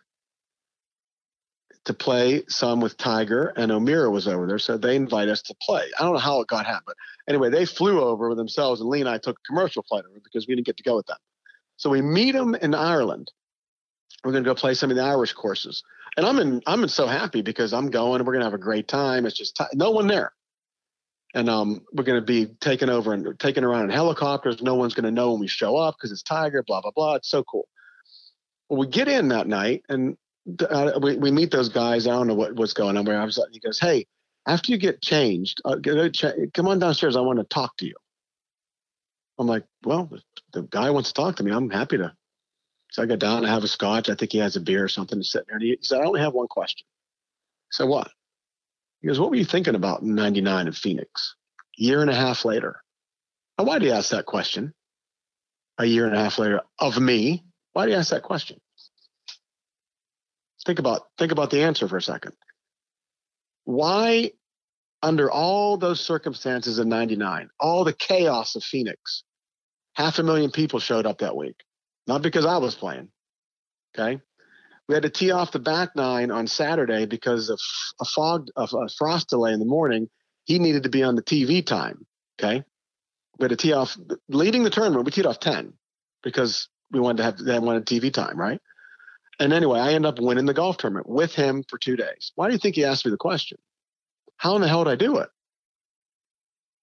[1.86, 5.56] to play some with Tiger, and O'Meara was over there, so they invite us to
[5.62, 5.84] play.
[5.98, 6.96] I don't know how it got happened,
[7.28, 10.48] anyway, they flew over themselves, and Lee and I took a commercial flight over because
[10.48, 11.18] we didn't get to go with them.
[11.78, 13.32] So we meet them in Ireland.
[14.24, 15.84] We're going to go play some of the Irish courses,
[16.18, 16.62] and I'm in.
[16.68, 19.26] I'm in so happy because I'm going, and we're going to have a great time.
[19.26, 20.34] It's just t- no one there
[21.34, 24.62] and um, we're going to be taken over and taken around in helicopters.
[24.62, 26.64] No one's going to know when we show up because it's Tiger.
[26.64, 27.16] Blah blah blah.
[27.16, 27.68] It's so cool.
[28.68, 30.18] Well, we get in that night and
[30.70, 32.08] uh, we, we meet those guys.
[32.08, 33.06] I don't know what, what's going on.
[33.06, 34.08] Where I was, he goes, "Hey,
[34.48, 35.78] after you get changed, uh,
[36.54, 37.16] come on downstairs.
[37.16, 37.96] I want to talk to you."
[39.38, 40.10] I'm like, "Well,
[40.54, 41.52] the guy wants to talk to me.
[41.52, 42.14] I'm happy to."
[42.92, 43.40] So I go down.
[43.40, 44.10] and have a scotch.
[44.10, 45.58] I think he has a beer or something to sit there.
[45.58, 46.86] And he, he said, "I only have one question."
[47.72, 48.12] So what?
[49.02, 51.36] He goes, What were you thinking about in 99 in Phoenix?
[51.80, 52.82] A year and a half later.
[53.58, 54.74] Now, why do you ask that question?
[55.78, 57.46] A year and a half later of me.
[57.74, 58.60] Why do you ask that question?
[60.66, 62.34] Think about think about the answer for a second.
[63.64, 64.32] Why,
[65.02, 69.24] under all those circumstances in 99, all the chaos of Phoenix,
[69.94, 71.56] half a million people showed up that week.
[72.08, 73.10] Not because I was playing.
[73.98, 74.22] Okay.
[74.90, 77.62] We had to tee off the back nine on Saturday because of
[78.02, 80.10] a fog, of a frost delay in the morning.
[80.46, 82.08] He needed to be on the TV time.
[82.40, 82.64] Okay,
[83.38, 83.96] we had to tee off
[84.30, 85.06] leading the tournament.
[85.06, 85.74] We teed off ten
[86.24, 88.60] because we wanted to have they wanted TV time, right?
[89.40, 92.32] And anyway, I end up winning the golf tournament with him for two days.
[92.34, 93.60] Why do you think he asked me the question?
[94.38, 95.30] How in the hell did I do it?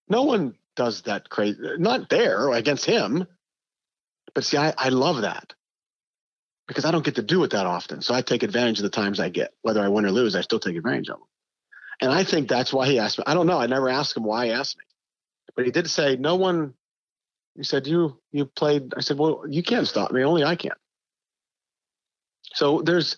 [0.08, 1.58] No one does that crazy.
[1.78, 3.26] Not there against him,
[4.32, 5.54] but see, I, I love that
[6.66, 8.02] because I don't get to do it that often.
[8.02, 9.52] So I take advantage of the times I get.
[9.62, 11.28] Whether I win or lose, I still take advantage of them.
[12.00, 13.24] And I think that's why he asked me.
[13.26, 13.58] I don't know.
[13.58, 14.84] I never asked him why he asked me.
[15.54, 16.74] But he did say, no one,
[17.56, 18.92] he said, you, you played.
[18.96, 20.22] I said, well, you can't stop me.
[20.22, 20.72] Only I can.
[22.52, 23.16] So there's,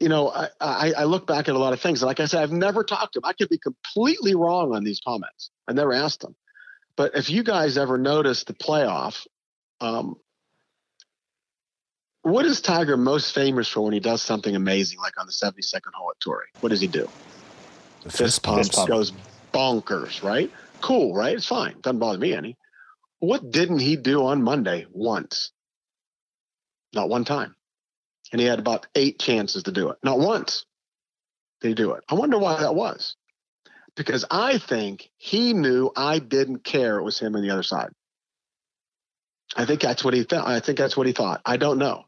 [0.00, 2.02] you know, I, I, I look back at a lot of things.
[2.02, 3.24] Like I said, I've never talked to him.
[3.24, 5.50] I could be completely wrong on these comments.
[5.66, 6.34] I never asked him.
[6.96, 9.26] But if you guys ever noticed the playoff,
[9.80, 10.16] um,
[12.24, 15.92] what is Tiger most famous for when he does something amazing, like on the 72nd
[15.92, 16.46] hole at Torrey?
[16.60, 17.06] What does he do?
[18.02, 18.88] The fist, pumps, pump.
[18.88, 19.12] goes
[19.52, 20.50] bonkers, right?
[20.80, 21.36] Cool, right?
[21.36, 21.76] It's fine.
[21.82, 22.56] Doesn't bother me any.
[23.18, 25.52] What didn't he do on Monday once?
[26.94, 27.54] Not one time.
[28.32, 29.98] And he had about eight chances to do it.
[30.02, 30.64] Not once
[31.60, 32.04] did he do it.
[32.08, 33.16] I wonder why that was.
[33.96, 37.90] Because I think he knew I didn't care it was him on the other side.
[39.54, 40.48] I think that's what he thought.
[40.48, 41.42] I think that's what he thought.
[41.44, 42.06] I don't know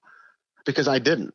[0.66, 1.33] because I didn't.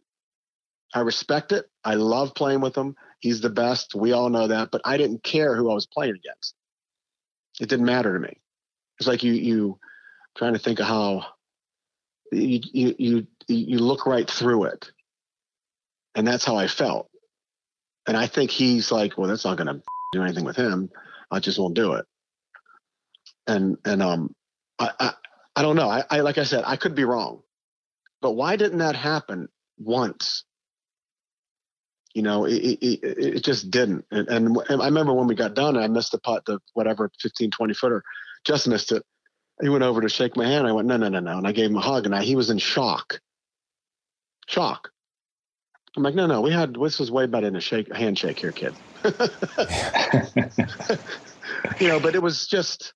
[0.94, 1.66] I respect it.
[1.84, 2.96] I love playing with him.
[3.20, 3.96] He's the best.
[3.96, 4.70] We all know that.
[4.72, 6.54] But I didn't care who I was playing against.
[7.60, 8.38] It didn't matter to me.
[9.00, 9.80] It's like you you
[10.38, 11.26] trying to think of how
[12.32, 14.92] you you you you look right through it,
[16.16, 17.10] and that's how I felt.
[18.08, 20.90] And I think he's like, well, that's not to do anything with him.
[21.30, 22.06] I just won't do it.
[23.48, 24.36] And and um,
[24.78, 25.14] I I,
[25.56, 25.90] I don't know.
[25.90, 27.44] I, I like I said, I could be wrong.
[28.22, 30.44] But why didn't that happen once?
[32.14, 34.06] You know, it, it, it just didn't.
[34.12, 37.52] And, and, I remember when we got done, I missed the putt, the whatever 15,
[37.52, 38.04] 20 footer,
[38.44, 39.04] just missed it.
[39.62, 40.68] He went over to shake my hand.
[40.68, 41.38] I went, no, no, no, no.
[41.38, 43.20] And I gave him a hug and I, he was in shock.
[44.48, 44.90] Shock.
[45.96, 48.40] I'm like, no, no, we had, this was way better than a shake, a handshake
[48.40, 48.74] here, kid.
[51.80, 52.94] you know, but it was just,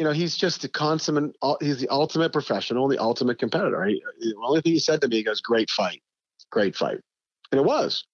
[0.00, 1.36] you know, he's just the consummate.
[1.60, 3.84] He's the ultimate professional, the ultimate competitor.
[3.84, 6.02] He, the only thing he said to me, he goes, "Great fight,
[6.50, 7.00] great fight,"
[7.52, 8.04] and it was.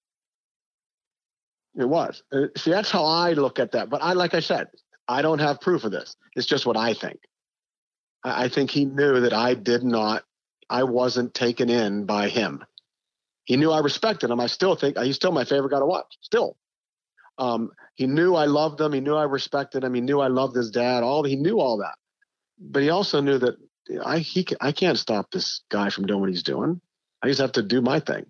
[1.79, 2.25] It was.
[2.33, 3.89] Uh, see, that's how I look at that.
[3.89, 4.67] But I, like I said,
[5.07, 6.17] I don't have proof of this.
[6.35, 7.21] It's just what I think.
[8.25, 10.25] I, I think he knew that I did not.
[10.69, 12.65] I wasn't taken in by him.
[13.45, 14.41] He knew I respected him.
[14.41, 16.19] I still think he's still my favorite guy to watch.
[16.21, 16.57] Still,
[17.39, 18.93] um, he knew I loved him.
[18.93, 19.95] He knew I respected him.
[19.95, 21.03] He knew I loved his dad.
[21.03, 21.97] All he knew all that,
[22.59, 23.57] but he also knew that
[24.05, 26.81] I he I can't stop this guy from doing what he's doing.
[27.23, 28.27] I just have to do my thing.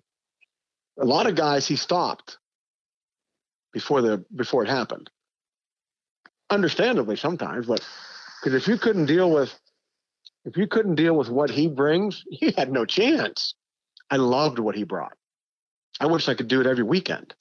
[0.99, 2.37] A lot of guys he stopped
[3.73, 5.09] before the before it happened.
[6.49, 7.85] Understandably, sometimes, but
[8.43, 9.53] because if you couldn't deal with
[10.45, 13.53] If you couldn't deal with what he brings, you had no chance.
[14.09, 15.13] I loved what he brought.
[15.99, 17.35] I wish I could do it every weekend.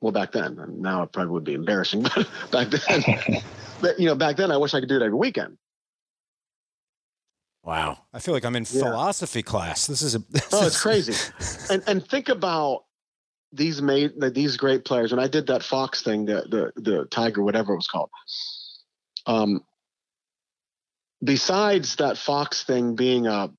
[0.00, 3.02] Well, back then, now it probably would be embarrassing, but back then,
[3.80, 5.58] but you know, back then I wish I could do it every weekend.
[7.64, 8.82] Wow, I feel like I'm in yeah.
[8.82, 9.86] philosophy class.
[9.86, 11.14] This is a this oh, it's crazy.
[11.70, 12.84] and and think about
[13.52, 15.10] these made these great players.
[15.12, 18.10] When I did that Fox thing, the the the Tiger, whatever it was called.
[19.26, 19.64] Um,
[21.22, 23.50] besides that Fox thing being a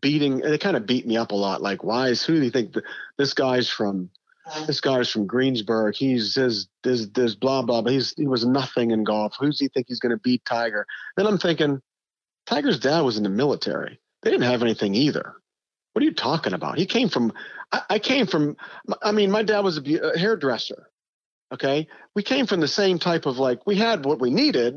[0.00, 1.62] beating, it kind of beat me up a lot.
[1.62, 2.82] Like, why is who do you think the,
[3.18, 4.10] this guy's from?
[4.46, 5.94] Uh, this guy's from Greensburg.
[5.94, 7.82] He's his this this blah blah.
[7.82, 9.34] But he's he was nothing in golf.
[9.38, 10.86] Who's he think he's going to beat Tiger?
[11.16, 11.80] Then I'm thinking,
[12.46, 13.98] Tiger's dad was in the military.
[14.22, 15.34] They didn't have anything either.
[15.92, 16.76] What are you talking about?
[16.76, 17.32] He came from.
[17.72, 18.56] I, I came from.
[19.02, 20.88] I mean, my dad was a, a hairdresser.
[21.52, 24.74] Okay, we came from the same type of like we had what we needed,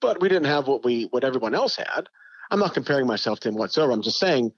[0.00, 2.08] but we didn't have what we what everyone else had.
[2.50, 3.92] I'm not comparing myself to him whatsoever.
[3.92, 4.52] I'm just saying,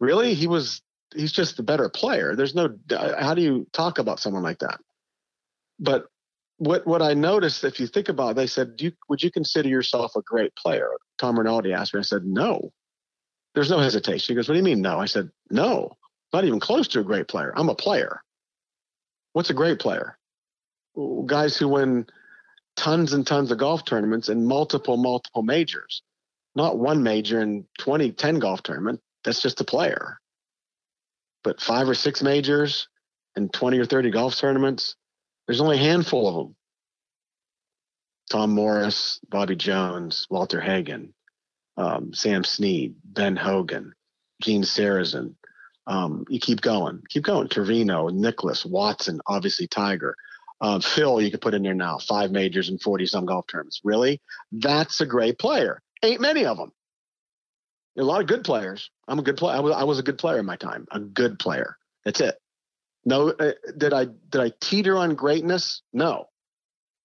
[0.00, 0.82] really, he was
[1.14, 2.34] he's just the better player.
[2.36, 4.80] There's no uh, how do you talk about someone like that?
[5.78, 6.06] But
[6.58, 9.68] what what I noticed, if you think about, it, they said, you, would you consider
[9.68, 10.90] yourself a great player?
[11.18, 12.00] Tom Rinaldi asked me.
[12.00, 12.72] I said, no.
[13.54, 14.32] There's no hesitation.
[14.32, 14.98] He goes, what do you mean no?
[14.98, 15.96] I said, no,
[16.32, 17.52] not even close to a great player.
[17.56, 18.22] I'm a player.
[19.32, 20.18] What's a great player?
[21.26, 22.06] Guys who win
[22.76, 26.02] tons and tons of golf tournaments and multiple, multiple majors.
[26.54, 29.00] Not one major and 20, 10 golf tournament.
[29.24, 30.18] That's just a player.
[31.44, 32.88] But five or six majors
[33.36, 34.96] and 20 or 30 golf tournaments,
[35.46, 36.56] there's only a handful of them.
[38.30, 41.12] Tom Morris, Bobby Jones, Walter Hagen,
[41.76, 43.92] um, Sam Snead, Ben Hogan,
[44.40, 45.34] Gene Sarazen.
[45.86, 47.48] Um, you keep going, keep going.
[47.48, 50.14] Trevino, Nicklaus, Watson, obviously Tiger.
[50.60, 53.80] Uh, Phil, you could put in there now, five majors and 40 some golf tournaments.
[53.82, 54.20] Really?
[54.52, 55.82] That's a great player.
[56.04, 56.72] Ain't many of them.
[57.98, 58.90] A lot of good players.
[59.06, 59.56] I'm a good player.
[59.56, 61.76] I was, I was a good player in my time, a good player.
[62.04, 62.36] That's it.
[63.04, 65.82] No, uh, did I did I teeter on greatness?
[65.92, 66.28] No.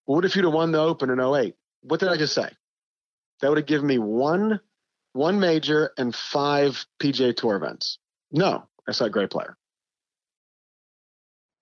[0.06, 1.56] What if you'd have won the Open in 08?
[1.82, 2.50] What did I just say?
[3.42, 4.60] That would have given me one
[5.14, 7.98] one major and five PGA Tour events.
[8.32, 9.58] No, that's not a great player.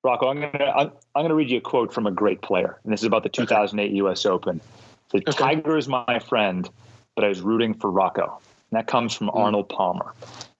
[0.03, 2.93] Rocco, I'm gonna I'm, I'm, gonna read you a quote from a great player, and
[2.93, 3.95] this is about the 2008 okay.
[3.95, 4.25] U.S.
[4.25, 4.61] Open.
[5.11, 5.31] The okay.
[5.31, 6.69] Tiger is my friend,
[7.15, 8.39] but I was rooting for Rocco.
[8.75, 9.37] And that comes from mm.
[9.37, 10.13] Arnold Palmer.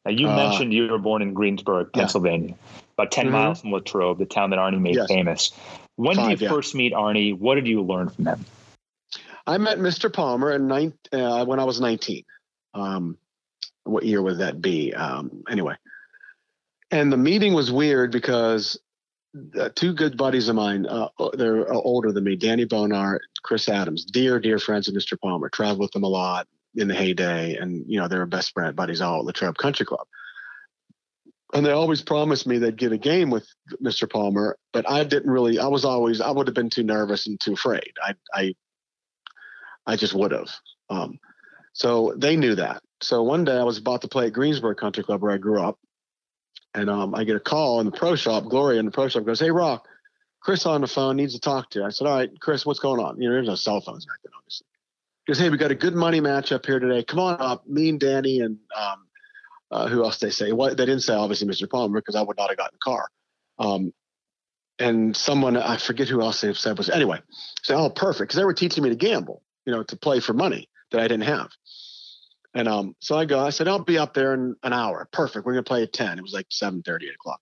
[0.05, 2.81] Now you uh, mentioned you were born in Greensburg, Pennsylvania, yeah.
[2.97, 3.33] about 10 mm-hmm.
[3.33, 5.07] miles from Latrobe, the town that Arnie made yes.
[5.09, 5.51] famous.
[5.97, 6.53] When Five, did you yeah.
[6.53, 7.37] first meet Arnie?
[7.37, 8.45] What did you learn from him?
[9.45, 10.11] I met Mr.
[10.11, 12.23] Palmer in nine, uh, when I was 19.
[12.73, 13.17] Um,
[13.83, 14.93] what year would that be?
[14.93, 15.75] Um, anyway,
[16.91, 18.79] and the meeting was weird because
[19.59, 24.05] uh, two good buddies of mine, uh, they're older than me, Danny Bonar, Chris Adams,
[24.05, 25.19] dear, dear friends of Mr.
[25.19, 27.55] Palmer, traveled with them a lot in the heyday.
[27.55, 30.07] And, you know, they were best friend buddies all at Latrobe Country Club.
[31.53, 33.47] And they always promised me they'd get a game with
[33.81, 34.09] Mr.
[34.09, 37.39] Palmer, but I didn't really, I was always, I would have been too nervous and
[37.39, 37.93] too afraid.
[38.03, 38.55] I, I,
[39.85, 40.49] I just would have.
[40.89, 41.19] Um,
[41.73, 42.81] so they knew that.
[43.01, 45.61] So one day I was about to play at Greensburg Country Club where I grew
[45.61, 45.77] up.
[46.73, 48.45] And um, I get a call in the pro shop.
[48.45, 49.87] Gloria in the pro shop goes, Hey, Rock,
[50.41, 51.85] Chris on the phone needs to talk to you.
[51.85, 53.21] I said, All right, Chris, what's going on?
[53.21, 54.67] You know, there's no cell phones back then, obviously.
[55.27, 57.03] Goes, Hey, we got a good money match up here today.
[57.03, 57.67] Come on up.
[57.67, 59.07] Me and Danny and um,
[59.71, 60.51] uh, who else they say?
[60.51, 61.69] What they didn't say obviously Mr.
[61.69, 63.09] Palmer because I would not have gotten the car.
[63.57, 63.93] Um,
[64.77, 67.21] and someone I forget who else they said was anyway.
[67.63, 70.33] So oh, perfect because they were teaching me to gamble, you know, to play for
[70.33, 71.49] money that I didn't have.
[72.53, 75.09] And um, so I go, I said, I'll be up there in an hour.
[75.11, 75.45] Perfect.
[75.45, 76.19] We're gonna play at 10.
[76.19, 77.41] It was like 7 30, 8 o'clock.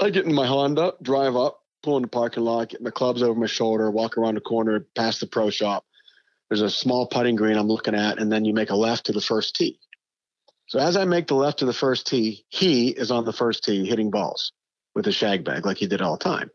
[0.00, 3.22] I get in my Honda, drive up, pull in the parking lot, get my clubs
[3.22, 5.84] over my shoulder, walk around the corner, past the pro shop.
[6.52, 9.12] There's a small putting green I'm looking at, and then you make a left to
[9.12, 9.80] the first tee.
[10.66, 13.64] So as I make the left to the first tee, he is on the first
[13.64, 14.52] tee hitting balls
[14.94, 16.50] with a shag bag like he did all the time.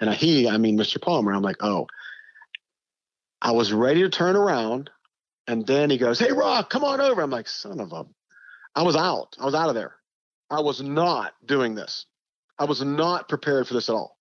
[0.00, 1.00] And he, I mean Mr.
[1.00, 1.86] Palmer, I'm like, oh.
[3.40, 4.90] I was ready to turn around
[5.46, 7.22] and then he goes, Hey, Rock, come on over.
[7.22, 8.04] I'm like, Son of a.
[8.74, 9.36] I was out.
[9.38, 9.94] I was out of there.
[10.50, 12.06] I was not doing this.
[12.58, 14.18] I was not prepared for this at all.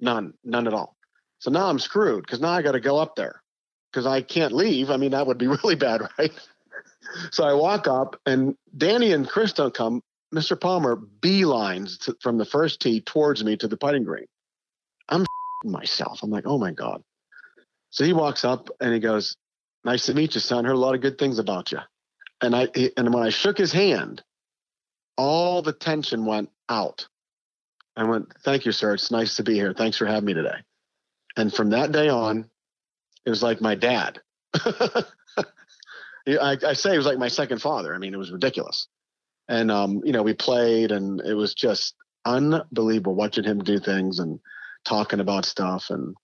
[0.00, 0.98] None, none at all.
[1.38, 3.40] So now I'm screwed because now I got to go up there
[3.90, 4.90] because I can't leave.
[4.90, 6.32] I mean, that would be really bad, right?
[7.30, 10.02] so I walk up and Danny and Chris don't come.
[10.34, 10.60] Mr.
[10.60, 14.26] Palmer beelines to, from the first tee towards me to the putting green.
[15.08, 15.24] I'm
[15.64, 16.22] myself.
[16.22, 17.02] I'm like, oh my God.
[17.90, 19.36] So he walks up and he goes,
[19.86, 20.64] Nice to meet you, son.
[20.64, 21.78] Heard a lot of good things about you.
[22.42, 24.20] And I and when I shook his hand,
[25.16, 27.06] all the tension went out.
[27.96, 28.94] I went, "Thank you, sir.
[28.94, 29.72] It's nice to be here.
[29.72, 30.58] Thanks for having me today."
[31.36, 32.50] And from that day on,
[33.26, 34.20] it was like my dad.
[34.54, 35.04] I,
[36.66, 37.94] I say it was like my second father.
[37.94, 38.88] I mean, it was ridiculous.
[39.48, 44.18] And um, you know, we played, and it was just unbelievable watching him do things
[44.18, 44.40] and
[44.84, 46.14] talking about stuff, and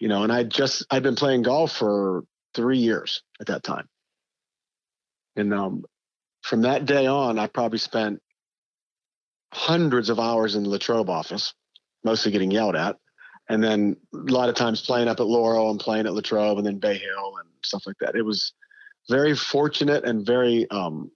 [0.00, 3.88] you know, and I just I'd been playing golf for three years at that time,
[5.36, 5.84] and um,
[6.42, 8.20] from that day on, I probably spent
[9.52, 11.54] hundreds of hours in the Latrobe office,
[12.04, 12.96] mostly getting yelled at,
[13.52, 16.66] and then a lot of times playing up at Laurel and playing at Latrobe and
[16.66, 18.14] then Bay Hill and stuff like that.
[18.14, 18.54] It was
[19.10, 21.10] very fortunate and very um,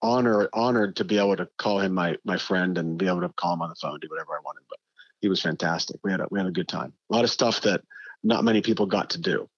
[0.00, 3.28] honor honored to be able to call him my my friend and be able to
[3.30, 4.62] call him on the phone, do whatever I wanted.
[4.70, 4.78] But
[5.20, 5.98] he was fantastic.
[6.04, 6.92] We had a, we had a good time.
[7.10, 7.82] A lot of stuff that
[8.22, 9.48] not many people got to do.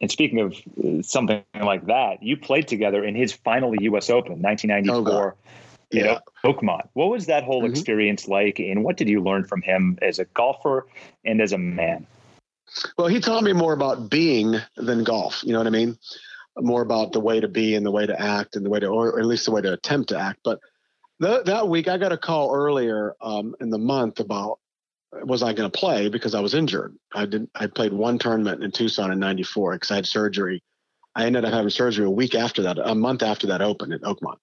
[0.00, 4.08] And speaking of uh, something like that, you played together in his final U.S.
[4.08, 5.36] Open, 1994.
[5.36, 5.50] Oh
[5.94, 6.18] yeah.
[6.44, 6.88] Oakmont.
[6.94, 7.70] What was that whole mm-hmm.
[7.70, 10.86] experience like, and what did you learn from him as a golfer
[11.24, 12.06] and as a man?
[12.98, 15.42] Well, he taught me more about being than golf.
[15.44, 15.98] You know what I mean?
[16.56, 18.86] More about the way to be and the way to act and the way to,
[18.86, 20.40] or at least the way to attempt to act.
[20.44, 20.60] But
[21.22, 24.58] th- that week, I got a call earlier um, in the month about
[25.22, 26.96] was I going to play because I was injured.
[27.14, 27.50] I didn't.
[27.54, 30.62] I played one tournament in Tucson in '94 because I had surgery.
[31.14, 34.02] I ended up having surgery a week after that, a month after that Open at
[34.02, 34.38] Oakmont.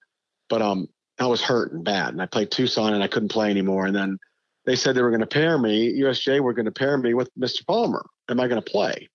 [0.48, 0.88] But um,
[1.22, 3.86] I was hurt and bad, and I played Tucson and I couldn't play anymore.
[3.86, 4.18] And then
[4.66, 6.00] they said they were going to pair me.
[6.00, 7.66] USGA were going to pair me with Mr.
[7.66, 8.04] Palmer.
[8.28, 9.08] Am I going to play?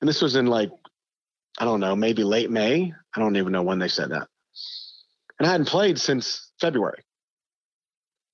[0.00, 0.70] And this was in like,
[1.58, 2.92] I don't know, maybe late May.
[3.14, 4.28] I don't even know when they said that.
[5.38, 7.02] And I hadn't played since February.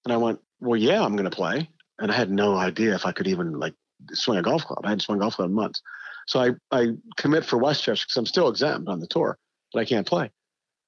[0.04, 1.68] And I went, well, yeah, I'm going to play.
[1.98, 3.74] And I had no idea if I could even like
[4.12, 4.80] swing a golf club.
[4.84, 5.82] I hadn't swung a golf club in months.
[6.26, 9.38] So I, I commit for Westchester because I'm still exempt on the tour,
[9.72, 10.30] but I can't play.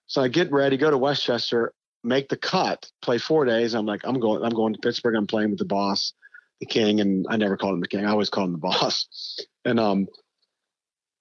[0.06, 1.72] So I get ready, go to Westchester,
[2.04, 3.74] make the cut, play four days.
[3.74, 5.16] I'm like, I'm going, I'm going to Pittsburgh.
[5.16, 6.12] I'm playing with the boss,
[6.60, 8.04] the king, and I never called him the king.
[8.04, 9.38] I always called him the boss.
[9.66, 10.08] And um,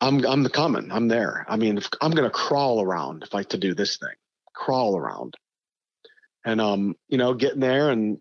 [0.01, 0.91] I'm I'm the coming.
[0.91, 1.45] I'm there.
[1.47, 4.15] I mean, I'm gonna crawl around if I to do this thing,
[4.53, 5.35] crawl around.
[6.43, 8.17] And um, you know, getting there and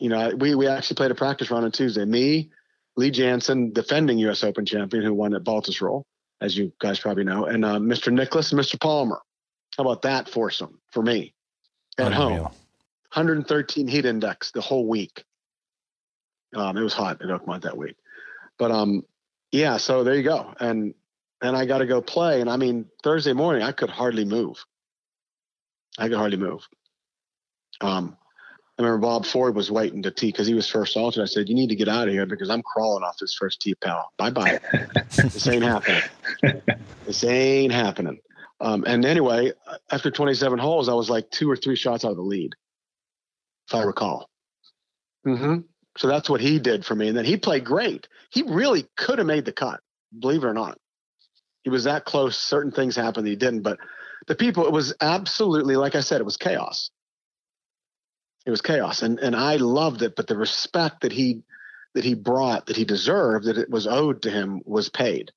[0.00, 2.06] you know, we we actually played a practice round on Tuesday.
[2.06, 2.50] Me,
[2.96, 4.42] Lee Janzen, defending U.S.
[4.44, 6.04] Open champion who won at Baltusrol,
[6.40, 8.10] as you guys probably know, and uh, Mr.
[8.10, 8.80] Nicklaus and Mr.
[8.80, 9.20] Palmer.
[9.76, 11.34] How about that foursome for me?
[11.98, 12.44] At Unreal.
[12.44, 12.52] home.
[13.14, 15.24] 113 heat index the whole week.
[16.54, 17.96] Um, it was hot at Oakmont that week,
[18.58, 19.04] but um,
[19.50, 19.76] yeah.
[19.76, 20.94] So there you go, and
[21.42, 22.40] and I got to go play.
[22.40, 24.64] And I mean, Thursday morning I could hardly move.
[25.98, 26.66] I could hardly move.
[27.80, 28.16] Um,
[28.78, 31.22] I remember Bob Ford was waiting to tee because he was first altered.
[31.22, 33.60] I said, "You need to get out of here because I'm crawling off this first
[33.60, 34.12] tee, pal.
[34.16, 34.58] Bye bye.
[35.22, 36.02] this ain't happening.
[37.06, 38.18] This ain't happening."
[38.62, 39.52] Um, and anyway,
[39.90, 42.54] after 27 holes, I was like two or three shots out of the lead,
[43.68, 44.30] if I recall.
[45.26, 45.62] Mm-hmm.
[45.98, 47.08] So that's what he did for me.
[47.08, 48.06] And then he played great.
[48.30, 49.80] He really could have made the cut,
[50.16, 50.78] believe it or not.
[51.64, 52.38] He was that close.
[52.38, 53.62] Certain things happened that he didn't.
[53.62, 53.78] But
[54.28, 56.90] the people, it was absolutely, like I said, it was chaos.
[58.46, 59.02] It was chaos.
[59.02, 60.16] And and I loved it.
[60.16, 61.42] But the respect that he
[61.94, 65.32] that he brought, that he deserved, that it was owed to him was paid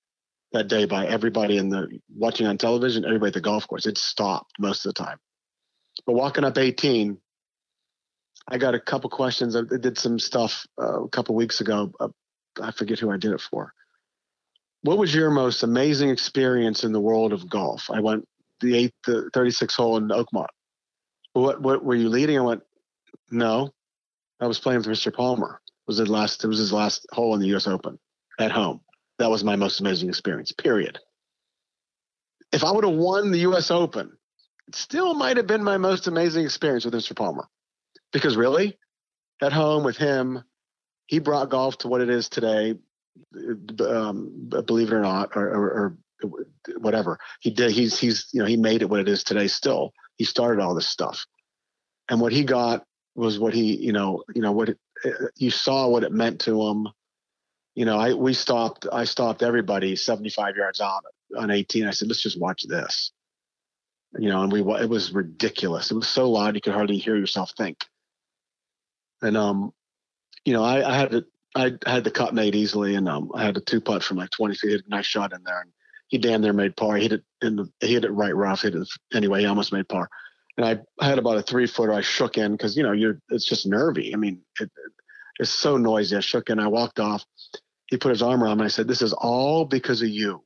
[0.51, 3.86] that day by everybody in the watching on television, everybody at the golf course.
[3.86, 5.17] It stopped most of the time.
[6.05, 7.17] But walking up 18,
[8.47, 9.55] I got a couple questions.
[9.55, 11.91] I did some stuff uh, a couple weeks ago.
[11.99, 12.10] Uh,
[12.62, 13.73] I forget who I did it for.
[14.81, 17.89] What was your most amazing experience in the world of golf?
[17.89, 18.25] I went
[18.62, 20.47] the eighth, the 36 hole in Oakmont.
[21.34, 22.38] What, what were you leading?
[22.38, 22.62] I went,
[23.31, 23.71] no,
[24.39, 25.13] I was playing with Mr.
[25.13, 25.60] Palmer.
[25.65, 27.67] It was the last, it was his last hole in the U.S.
[27.67, 27.99] Open
[28.39, 28.81] at home
[29.19, 30.99] that was my most amazing experience, period.
[32.51, 34.17] If I would have won the US Open,
[34.67, 37.15] it still might have been my most amazing experience with Mr.
[37.15, 37.47] Palmer.
[38.12, 38.78] Because really,
[39.41, 40.43] at home with him,
[41.08, 42.75] he brought golf to what it is today,
[43.88, 45.97] um, believe it or not, or, or, or,
[46.78, 47.19] whatever.
[47.41, 47.71] He did.
[47.71, 49.47] He's he's you know he made it what it is today.
[49.47, 51.25] Still, he started all this stuff,
[52.10, 52.84] and what he got
[53.15, 54.80] was what he you know you know what it,
[55.36, 56.88] you saw what it meant to him
[57.75, 58.88] you know, I we stopped.
[58.91, 61.03] I stopped everybody 75 yards out
[61.38, 61.85] on 18.
[61.85, 63.11] I said, let's just watch this.
[64.17, 65.91] You know, and we it was ridiculous.
[65.91, 67.83] It was so loud you could hardly hear yourself think.
[69.21, 69.73] And um,
[70.45, 73.43] you know, I, I had to I had the cut made easily, and um, I
[73.43, 74.81] had a two putt from like 20 feet.
[74.85, 75.71] a nice shot in there, and
[76.07, 76.95] he damn near made par.
[76.95, 78.61] He hit it in the he hit it right rough.
[78.61, 79.41] Hit it anyway.
[79.41, 80.09] He almost made par.
[80.57, 81.91] And I, had about a three footer.
[81.91, 84.13] I shook in because you know you're it's just nervy.
[84.13, 84.71] I mean, it,
[85.39, 86.15] it's so noisy.
[86.15, 86.59] I shook in.
[86.59, 87.26] I walked off
[87.88, 88.61] he put his arm around me.
[88.61, 90.43] And I said, "This is all because of you,"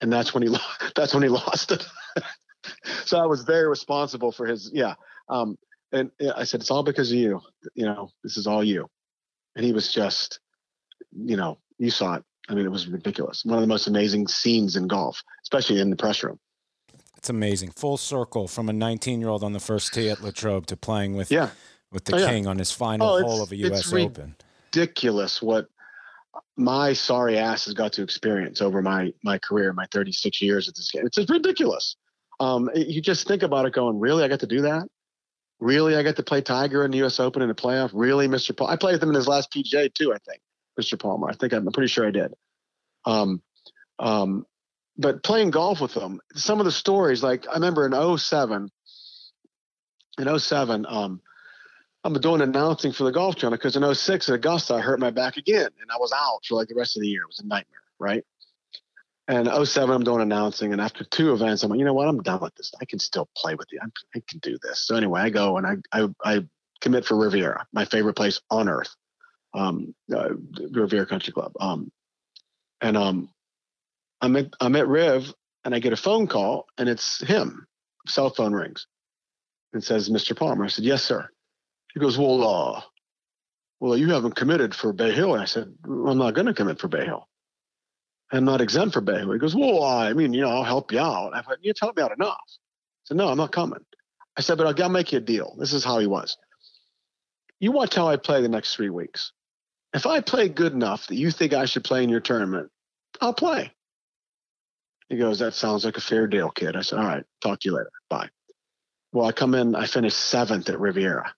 [0.00, 0.56] and that's when he
[0.96, 1.86] that's when he lost it.
[3.04, 4.94] so I was very responsible for his yeah.
[5.28, 5.58] Um,
[5.92, 7.40] and I said, "It's all because of you.
[7.74, 8.88] You know, this is all you."
[9.54, 10.40] And he was just,
[11.12, 12.24] you know, you saw it.
[12.48, 13.44] I mean, it was ridiculous.
[13.44, 16.38] One of the most amazing scenes in golf, especially in the press room.
[17.16, 17.70] It's amazing.
[17.70, 21.16] Full circle from a 19 year old on the first tee at Latrobe to playing
[21.16, 21.50] with yeah.
[21.90, 22.50] with the oh, king yeah.
[22.50, 23.92] on his final oh, hole of a U.S.
[23.92, 24.36] Open.
[24.72, 25.68] Ridiculous what
[26.56, 30.74] my sorry ass has got to experience over my my career, my 36 years at
[30.74, 31.06] this game.
[31.06, 31.96] It's ridiculous.
[32.40, 34.88] Um, you just think about it, going, really, I got to do that.
[35.58, 37.18] Really, I got to play Tiger in the U.S.
[37.18, 37.90] Open in the playoff.
[37.94, 38.54] Really, Mr.
[38.54, 38.68] Paul.
[38.68, 40.12] I played with him in his last PGA too.
[40.12, 40.42] I think
[40.78, 40.98] Mr.
[40.98, 41.28] Palmer.
[41.28, 42.34] I think I'm pretty sure I did.
[43.06, 43.42] Um,
[43.98, 44.46] um,
[44.98, 48.70] but playing golf with him, some of the stories, like I remember in 07,
[50.18, 51.20] in 07, um,
[52.06, 55.10] I'm doing announcing for the golf channel because in 06 at Augusta, I hurt my
[55.10, 57.22] back again and I was out for like the rest of the year.
[57.22, 58.24] It was a nightmare, right?
[59.26, 60.72] And 07, I'm doing announcing.
[60.72, 62.06] And after two events, I'm like, you know what?
[62.06, 62.72] I'm done with this.
[62.80, 63.80] I can still play with you.
[63.82, 64.86] I'm, i can do this.
[64.86, 66.44] So anyway, I go and I, I, I
[66.80, 68.94] commit for Riviera, my favorite place on earth,
[69.52, 70.28] um, uh,
[70.70, 71.54] Riviera Country Club.
[71.58, 71.90] Um,
[72.80, 73.30] and um,
[74.20, 75.34] I'm at, I'm at Riv
[75.64, 77.66] and I get a phone call and it's him.
[78.06, 78.86] Cell phone rings
[79.72, 80.36] and says, Mr.
[80.36, 80.66] Palmer.
[80.66, 81.28] I said, yes, sir.
[81.96, 82.82] He goes, well, uh,
[83.80, 85.32] well, you haven't committed for Bay Hill.
[85.32, 87.26] And I said, I'm not going to commit for Bay Hill.
[88.30, 89.32] I'm not exempt for Bay Hill.
[89.32, 91.34] He goes, well, I mean, you know, I'll help you out.
[91.34, 92.36] I said, you're me out enough.
[92.36, 93.80] I said, no, I'm not coming.
[94.36, 95.56] I said, but I'll, I'll make you a deal.
[95.58, 96.36] This is how he was.
[97.60, 99.32] You watch how I play the next three weeks.
[99.94, 102.70] If I play good enough that you think I should play in your tournament,
[103.22, 103.72] I'll play.
[105.08, 106.76] He goes, that sounds like a fair deal, kid.
[106.76, 107.90] I said, all right, talk to you later.
[108.10, 108.28] Bye.
[109.14, 111.32] Well, I come in, I finished seventh at Riviera.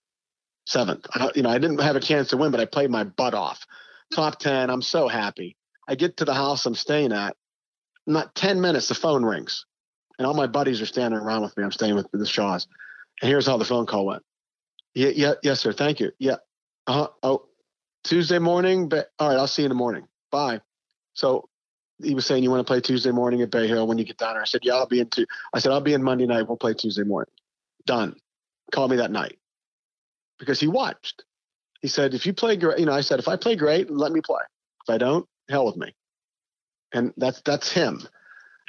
[0.69, 1.07] Seventh.
[1.14, 3.33] I, you know, I didn't have a chance to win, but I played my butt
[3.33, 3.66] off.
[4.14, 4.69] Top 10.
[4.69, 5.57] I'm so happy.
[5.89, 7.37] I get to the house I'm staying at.
[8.07, 9.64] Not 10 minutes, the phone rings.
[10.19, 11.64] And all my buddies are standing around with me.
[11.64, 12.66] I'm staying with the Shaws.
[13.23, 14.23] And here's how the phone call went.
[14.95, 15.73] Yeah, yeah, yes, sir.
[15.73, 16.12] Thank you.
[16.19, 16.37] Yeah.
[16.87, 17.09] Uh-huh.
[17.23, 17.47] Oh,
[18.05, 18.91] Tuesday morning.
[18.91, 20.07] But all right, I'll see you in the morning.
[20.31, 20.61] Bye.
[21.14, 21.49] So
[22.03, 24.19] he was saying you want to play Tuesday morning at Bay Hill when you get
[24.19, 24.43] down there.
[24.43, 25.09] I said, yeah, I'll be in.
[25.55, 26.47] I said I'll be in Monday night.
[26.47, 27.33] We'll play Tuesday morning.
[27.87, 28.16] Done.
[28.71, 29.39] Call me that night
[30.39, 31.24] because he watched.
[31.80, 34.12] He said, if you play great, you know, I said if I play great, let
[34.12, 34.43] me play.
[34.86, 35.95] If I don't, hell with me.
[36.93, 38.01] And that's that's him.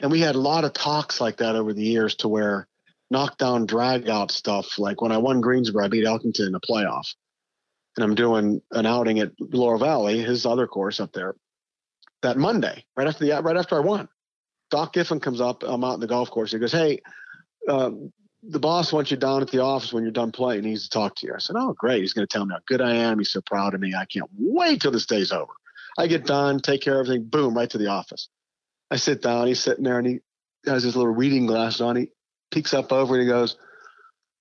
[0.01, 2.67] And we had a lot of talks like that over the years to where
[3.09, 4.77] knockdown drag out stuff.
[4.77, 7.07] Like when I won Greensboro, I beat Elkington in a playoff.
[7.97, 11.35] And I'm doing an outing at Laurel Valley, his other course up there
[12.21, 14.07] that Monday, right after the right after I won.
[14.71, 15.63] Doc Giffen comes up.
[15.63, 16.51] I'm out in the golf course.
[16.51, 17.01] He goes, "Hey,
[17.67, 17.91] uh,
[18.43, 20.63] the boss wants you down at the office when you're done playing.
[20.63, 22.01] He needs to talk to you." I said, "Oh, great.
[22.01, 23.19] He's going to tell me how good I am.
[23.19, 23.93] He's so proud of me.
[23.95, 25.51] I can't wait till this day's over."
[25.97, 27.25] I get done, take care of everything.
[27.25, 28.29] Boom, right to the office.
[28.91, 29.47] I sit down.
[29.47, 30.19] He's sitting there, and he
[30.65, 31.95] has his little reading glasses on.
[31.95, 32.11] He
[32.51, 33.57] peeks up over and he goes,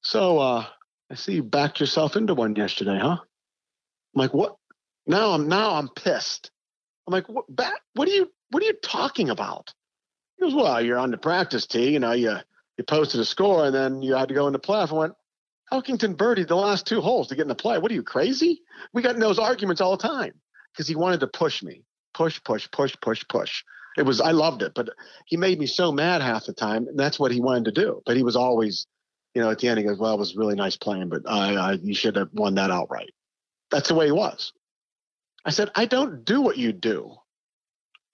[0.02, 0.66] "So, uh,
[1.10, 3.26] I see you backed yourself into one yesterday, huh?" I'm
[4.14, 4.56] like, "What?"
[5.06, 6.50] Now I'm now I'm pissed.
[7.08, 7.46] I'm like, what,
[7.94, 9.72] what are you, what are you talking about?
[10.36, 12.36] He goes, well, you're on the practice tee, you know, you,
[12.78, 14.92] you posted a score and then you had to go into playoff.
[14.92, 15.14] I went,
[15.72, 17.78] Elkington birdied the last two holes to get in the play.
[17.78, 18.62] What are you crazy?
[18.94, 20.32] We got in those arguments all the time
[20.72, 23.64] because he wanted to push me, push, push, push, push, push.
[23.98, 24.90] It was I loved it, but
[25.26, 28.00] he made me so mad half the time, and that's what he wanted to do.
[28.06, 28.86] But he was always,
[29.34, 31.56] you know, at the end he goes, "Well, it was really nice playing, but I,
[31.56, 33.10] I you should have won that outright."
[33.72, 34.52] That's the way he was.
[35.44, 37.16] I said, I don't do what you do.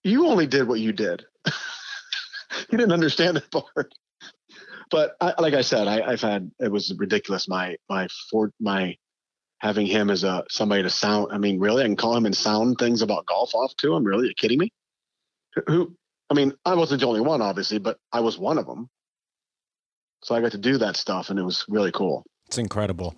[0.02, 1.24] You only did what you did.
[1.46, 3.92] you didn't understand that part.
[4.94, 7.48] But I, like I said, I, have had it was ridiculous.
[7.48, 8.96] My my for my
[9.58, 11.32] having him as a somebody to sound.
[11.32, 14.04] I mean, really, I can call him and sound things about golf off to him.
[14.04, 14.72] Really, are you kidding me?
[15.66, 15.96] Who?
[16.30, 18.88] I mean, I wasn't the only one, obviously, but I was one of them.
[20.22, 22.22] So I got to do that stuff, and it was really cool.
[22.46, 23.16] It's incredible.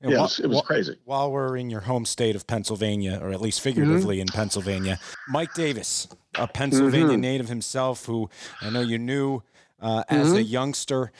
[0.00, 0.96] And yeah, while, it was crazy.
[1.04, 4.22] While we're in your home state of Pennsylvania, or at least figuratively mm-hmm.
[4.22, 4.98] in Pennsylvania,
[5.28, 7.20] Mike Davis, a Pennsylvania mm-hmm.
[7.20, 8.30] native himself, who
[8.62, 9.42] I know you knew
[9.80, 10.36] uh, as mm-hmm.
[10.36, 11.12] a youngster,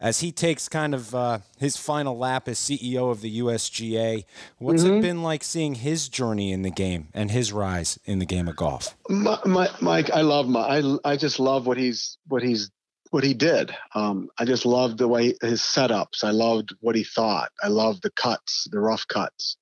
[0.00, 4.24] as he takes kind of uh, his final lap as CEO of the USGA,
[4.58, 5.00] what's it mm-hmm.
[5.00, 8.56] been like seeing his journey in the game and his rise in the game of
[8.56, 8.96] golf?
[9.08, 12.70] My, my, Mike, I love my, I, I just love what he's what he's
[13.10, 13.74] what he did.
[13.94, 16.22] Um, I just loved the way his setups.
[16.22, 17.50] I loved what he thought.
[17.62, 19.56] I loved the cuts, the rough cuts,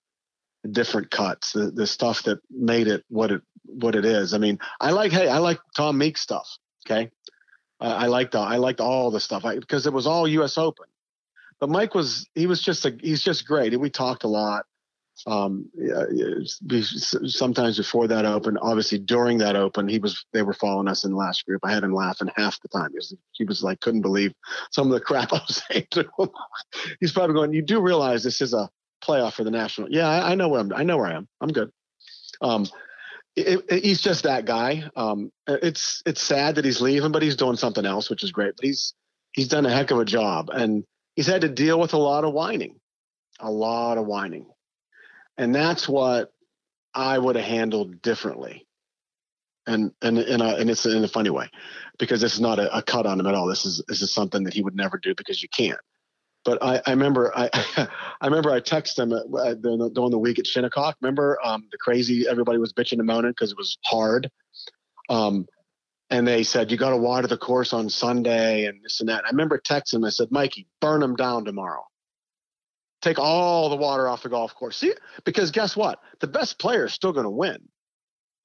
[0.63, 4.35] the different cuts, the, the stuff that made it what it what it is.
[4.35, 6.49] I mean, I like hey, I like Tom Meek stuff.
[6.87, 7.11] Okay,
[7.81, 10.59] I liked I liked all the stuff because it was all U.S.
[10.59, 10.87] Open.
[11.61, 13.79] But Mike was he was just a he's just great.
[13.79, 14.65] We talked a lot
[15.27, 15.69] um,
[17.27, 21.11] sometimes before that open, obviously during that open, he was they were following us in
[21.11, 21.61] the last group.
[21.65, 22.91] I had him laughing half the time.
[22.93, 24.33] He was, he was like couldn't believe
[24.71, 26.29] some of the crap I was saying to him.
[27.01, 28.71] He's probably going, "You do realize this is a
[29.03, 30.73] playoff for the national?" Yeah, I, I know where I'm.
[30.73, 31.29] I know where I am.
[31.41, 31.71] I'm good.
[32.41, 32.67] Um,
[33.37, 34.91] it, it, he's just that guy.
[34.97, 38.55] Um, it's it's sad that he's leaving, but he's doing something else, which is great.
[38.57, 38.95] But he's
[39.33, 40.85] he's done a heck of a job, and
[41.17, 42.81] he's had to deal with a lot of whining,
[43.41, 44.47] a lot of whining,
[45.37, 46.33] and that's what
[46.95, 48.67] I would have handled differently.
[49.67, 51.51] And and and, and it's in a funny way,
[51.99, 53.47] because this is not a, a cut on him at all.
[53.47, 55.79] This is this is something that he would never do because you can't.
[56.49, 57.51] But I, I remember I,
[58.23, 60.97] I remember I texted him uh, during the week at Shinnecock.
[61.03, 64.31] Remember um, the crazy everybody was bitching and moaning because it was hard.
[65.11, 65.47] Um,
[66.09, 69.27] and they said you got to water the course on Sunday and this and that.
[69.27, 70.07] I remember texting.
[70.07, 71.85] I said, Mikey, burn them down tomorrow.
[73.03, 74.79] Take all the water off the golf course.
[74.79, 74.95] See,
[75.25, 75.99] because guess what?
[76.21, 77.59] The best player is still going to win,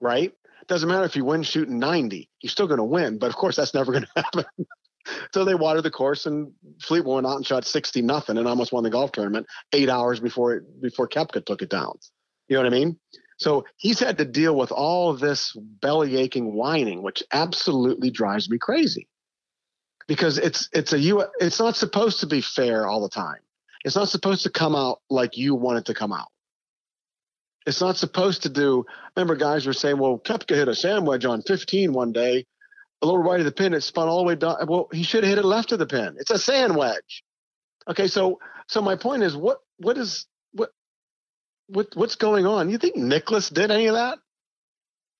[0.02, 0.34] right?
[0.68, 3.18] Doesn't matter if you win shooting 90, you're still going to win.
[3.18, 4.46] But of course, that's never going to happen
[5.34, 6.52] so they watered the course, and
[6.82, 10.20] Fleetwood went out and shot sixty nothing, and almost won the golf tournament eight hours
[10.20, 11.98] before it, before Koepka took it down.
[12.48, 13.00] You know what I mean?
[13.38, 18.58] So he's had to deal with all this belly aching whining, which absolutely drives me
[18.58, 19.08] crazy.
[20.08, 23.40] Because it's it's a you it's not supposed to be fair all the time.
[23.86, 26.30] It's not supposed to come out like you want it to come out.
[27.66, 28.86] It's not supposed to do.
[29.16, 32.46] Remember, guys were saying, "Well, Koepka hit a sand wedge on 15 one day,
[33.04, 33.74] a little right of the pin.
[33.74, 34.56] It spun all the way down.
[34.68, 36.16] Well, he should have hit it left of the pin.
[36.18, 37.24] It's a sand wedge.
[37.88, 40.70] Okay, so so my point is, what what is what
[41.68, 42.70] what what's going on?
[42.70, 44.20] You think Nicklaus did any of that?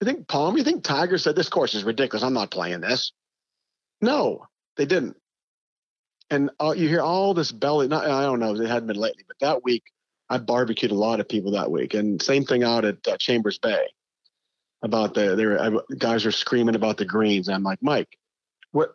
[0.02, 0.58] You think Palm?
[0.58, 2.24] You think Tiger said this course is ridiculous?
[2.24, 3.12] I'm not playing this.
[4.02, 5.18] No, they didn't.
[6.30, 7.90] And uh, you hear all this belly.
[7.90, 8.56] Not, I don't know.
[8.56, 9.84] It hadn't been lately, but that week
[10.30, 13.60] I barbecued a lot of people that week, and same thing out at uh, Chambers
[13.60, 13.88] Bay
[14.84, 17.50] about the there guys are screaming about the greens.
[17.50, 18.18] I'm like, Mike,
[18.72, 18.92] what?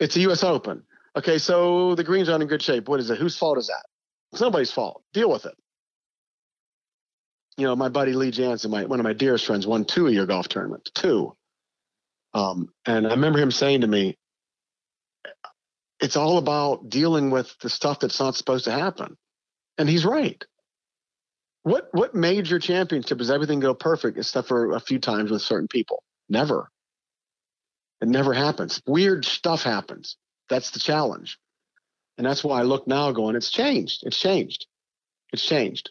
[0.00, 0.42] It's a U.S.
[0.42, 0.82] Open.
[1.16, 2.88] Okay, so the greens aren't in good shape.
[2.88, 3.18] What is it?
[3.18, 3.84] Whose fault is that?
[4.32, 5.02] It's nobody's fault.
[5.12, 5.54] Deal with it.
[7.56, 10.12] You know, my buddy Lee Janzen, my one of my dearest friends, won two of
[10.12, 10.90] your golf tournaments.
[10.92, 11.36] Two.
[12.32, 14.16] Um, and I remember him saying to me,
[16.00, 19.16] "It's all about dealing with the stuff that's not supposed to happen,"
[19.78, 20.44] and he's right.
[21.64, 25.66] What what major championship does everything go perfect except for a few times with certain
[25.66, 26.02] people?
[26.28, 26.70] Never.
[28.02, 28.82] It never happens.
[28.86, 30.16] Weird stuff happens.
[30.50, 31.38] That's the challenge.
[32.18, 34.02] And that's why I look now going, it's changed.
[34.04, 34.66] It's changed.
[35.32, 35.90] It's changed.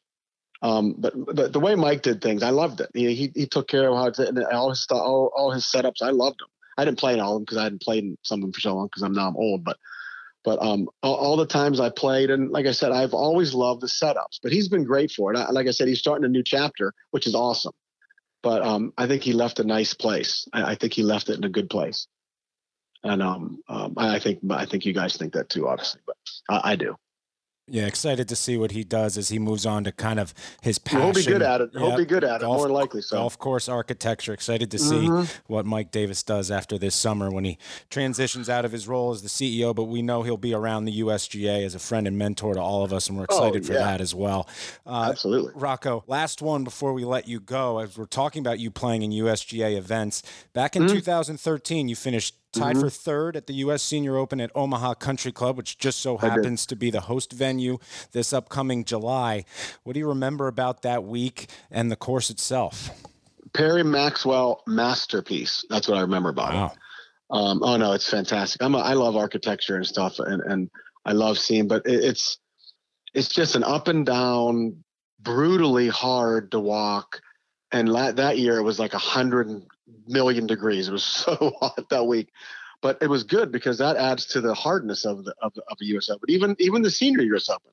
[0.61, 2.89] Um, but but the way Mike did things, I loved it.
[2.93, 6.03] He he, he took care of how and all his all, all his setups.
[6.03, 6.49] I loved them.
[6.78, 8.53] I didn't play in all of them because I hadn't played in some of them
[8.53, 9.63] for so long because I'm now I'm old.
[9.63, 9.78] But
[10.43, 13.81] but um, all, all, the times I played, and like I said, I've always loved
[13.81, 14.39] the setups.
[14.41, 15.37] But he's been great for it.
[15.37, 17.73] I, like I said, he's starting a new chapter, which is awesome.
[18.41, 20.47] But um, I think he left a nice place.
[20.51, 22.07] I, I, think he left it in a good place.
[23.03, 26.01] And um, um I think I think you guys think that too, obviously.
[26.05, 26.17] But
[26.49, 26.97] I, I do.
[27.66, 30.78] Yeah, excited to see what he does as he moves on to kind of his
[30.78, 31.01] passion.
[31.01, 31.70] He'll be good at it.
[31.72, 31.97] He'll yep.
[31.97, 33.01] be good at golf, it, more likely.
[33.01, 34.34] So golf course architecture.
[34.34, 35.26] Excited to see mm-hmm.
[35.47, 37.57] what Mike Davis does after this summer when he
[37.89, 39.74] transitions out of his role as the CEO.
[39.74, 42.84] But we know he'll be around the USGA as a friend and mentor to all
[42.84, 44.49] of us, and we're oh, excited oh, for that as well.
[44.86, 46.03] Uh, Absolutely, Rocco.
[46.05, 49.78] Last one before we let you go, as we're talking about you playing in USGA
[49.78, 50.22] events.
[50.51, 50.95] Back in mm-hmm.
[50.95, 52.86] 2013, you finished tied mm-hmm.
[52.86, 53.84] for third at the U.S.
[53.84, 57.80] Senior Open at Omaha Country Club, which just so happens to be the host venue
[58.12, 59.45] this upcoming July.
[59.84, 62.89] What do you remember about that week and the course itself?
[63.54, 65.66] Perry Maxwell masterpiece.
[65.70, 66.66] That's what I remember about wow.
[66.68, 66.78] it.
[67.30, 68.62] Um, oh no, it's fantastic.
[68.62, 70.70] I'm a, I love architecture and stuff, and and
[71.06, 72.38] I love seeing, but it, it's
[73.14, 74.84] it's just an up and down,
[75.20, 77.22] brutally hard to walk.
[77.72, 79.64] And la- that year it was like a hundred
[80.07, 80.88] million degrees.
[80.88, 82.29] It was so hot that week,
[82.81, 85.86] but it was good because that adds to the hardness of the of, of a
[85.86, 86.09] U.S.
[86.09, 87.49] Open, even even the senior U.S.
[87.49, 87.71] Open.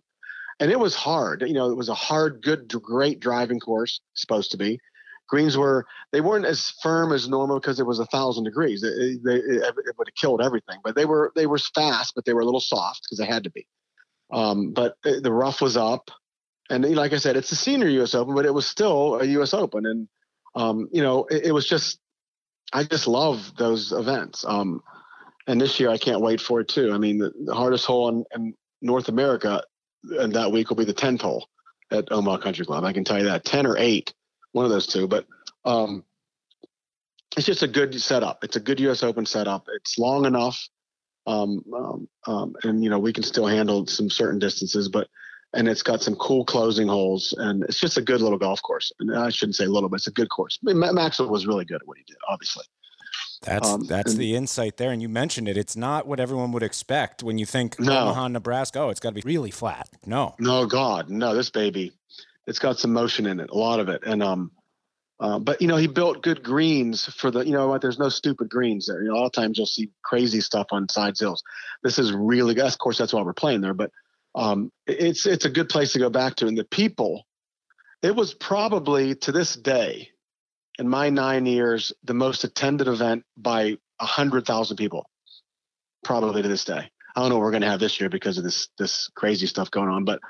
[0.58, 1.42] And it was hard.
[1.46, 4.78] You know, it was a hard, good, great driving course supposed to be.
[5.26, 8.82] Greens were they weren't as firm as normal because it was a thousand degrees.
[8.82, 10.80] They, it, it would have killed everything.
[10.84, 13.44] But they were they were fast, but they were a little soft because they had
[13.44, 13.66] to be.
[14.32, 16.10] Um, but the rough was up,
[16.68, 18.14] and like I said, it's a senior U.S.
[18.14, 19.54] Open, but it was still a U.S.
[19.54, 20.08] Open, and
[20.54, 21.98] um, you know, it, it was just
[22.72, 24.44] I just love those events.
[24.46, 24.82] Um,
[25.46, 26.92] and this year I can't wait for it too.
[26.92, 29.62] I mean, the, the hardest hole in, in, North America
[30.04, 31.46] and that week will be the 10th hole
[31.90, 32.82] at Omaha Country Club.
[32.82, 34.14] I can tell you that 10 or 8,
[34.52, 35.06] one of those two.
[35.06, 35.26] But
[35.66, 36.02] um,
[37.36, 38.42] it's just a good setup.
[38.42, 39.02] It's a good U.S.
[39.02, 39.66] Open setup.
[39.74, 40.66] It's long enough,
[41.26, 45.08] um, um, um, and you know we can still handle some certain distances, but
[45.52, 48.92] and it's got some cool closing holes, and it's just a good little golf course.
[49.00, 50.58] And I shouldn't say little, but it's a good course.
[50.62, 52.64] I mean, Maxwell was really good at what he did, obviously.
[53.42, 55.56] That's um, that's and, the insight there, and you mentioned it.
[55.56, 57.98] It's not what everyone would expect when you think no.
[57.98, 58.80] Omaha, Nebraska.
[58.80, 59.88] Oh, it's got to be really flat.
[60.04, 61.34] No, no, God, no.
[61.34, 61.92] This baby,
[62.46, 64.52] it's got some motion in it, a lot of it, and um,
[65.20, 67.40] Uh, but you know, he built good greens for the.
[67.40, 67.82] You know what?
[67.82, 69.02] There's no stupid greens there.
[69.02, 71.42] You know, a lot of times you'll see crazy stuff on side hills.
[71.82, 72.64] This is really good.
[72.64, 73.74] Of course, that's why we're playing there.
[73.74, 73.90] But
[74.34, 76.46] um, it's it's a good place to go back to.
[76.46, 77.26] And the people,
[78.02, 80.10] it was probably to this day,
[80.78, 85.08] in my nine years, the most attended event by a hundred thousand people,
[86.04, 86.90] probably to this day.
[87.16, 89.46] I don't know what we're going to have this year because of this this crazy
[89.46, 90.20] stuff going on, but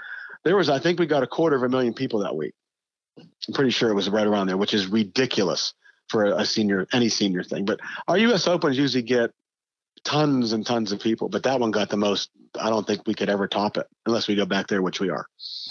[0.44, 2.54] there was I think we got a quarter of a million people that week.
[3.18, 5.74] I'm pretty sure it was right around there, which is ridiculous
[6.08, 7.64] for a, senior any senior thing.
[7.64, 8.48] But our U.S.
[8.48, 9.30] Opens usually get
[10.04, 12.30] tons and tons of people, but that one got the most.
[12.58, 15.08] I don't think we could ever top it unless we go back there, which we
[15.08, 15.26] are.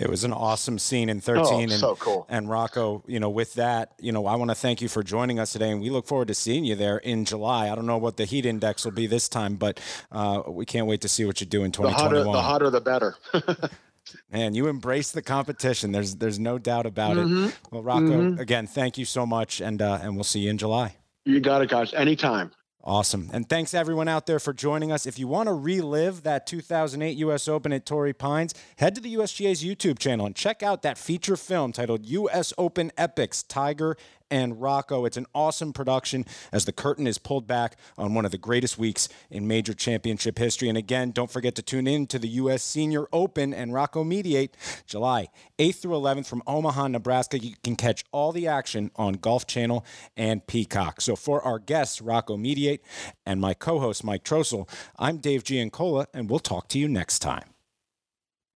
[0.00, 2.26] it was an awesome scene in 13 oh, and so cool.
[2.28, 5.38] and Rocco, you know, with that, you know, I want to thank you for joining
[5.38, 7.70] us today and we look forward to seeing you there in July.
[7.70, 9.78] I don't know what the heat index will be this time, but
[10.10, 12.24] uh, we can't wait to see what you do in 2021.
[12.34, 13.70] The hotter the, hotter the better.
[14.32, 15.92] Man, you embrace the competition.
[15.92, 17.46] There's there's no doubt about mm-hmm.
[17.46, 17.58] it.
[17.70, 18.40] Well, Rocco, mm-hmm.
[18.40, 20.96] again, thank you so much, and uh, and we'll see you in July.
[21.24, 21.94] You got it, guys.
[21.94, 22.50] Anytime.
[22.86, 23.30] Awesome.
[23.32, 25.06] And thanks everyone out there for joining us.
[25.06, 29.14] If you want to relive that 2008 US Open at Torrey Pines, head to the
[29.14, 33.96] USGA's YouTube channel and check out that feature film titled US Open Epics Tiger
[34.30, 35.04] and Rocco.
[35.04, 38.78] It's an awesome production as the curtain is pulled back on one of the greatest
[38.78, 40.68] weeks in major championship history.
[40.68, 42.62] And again, don't forget to tune in to the U.S.
[42.62, 44.56] Senior Open and Rocco Mediate
[44.86, 47.38] July 8th through 11th from Omaha, Nebraska.
[47.38, 49.84] You can catch all the action on Golf Channel
[50.16, 51.00] and Peacock.
[51.00, 52.82] So for our guests, Rocco Mediate,
[53.24, 54.68] and my co host, Mike Trostel,
[54.98, 57.53] I'm Dave Giancola, and we'll talk to you next time.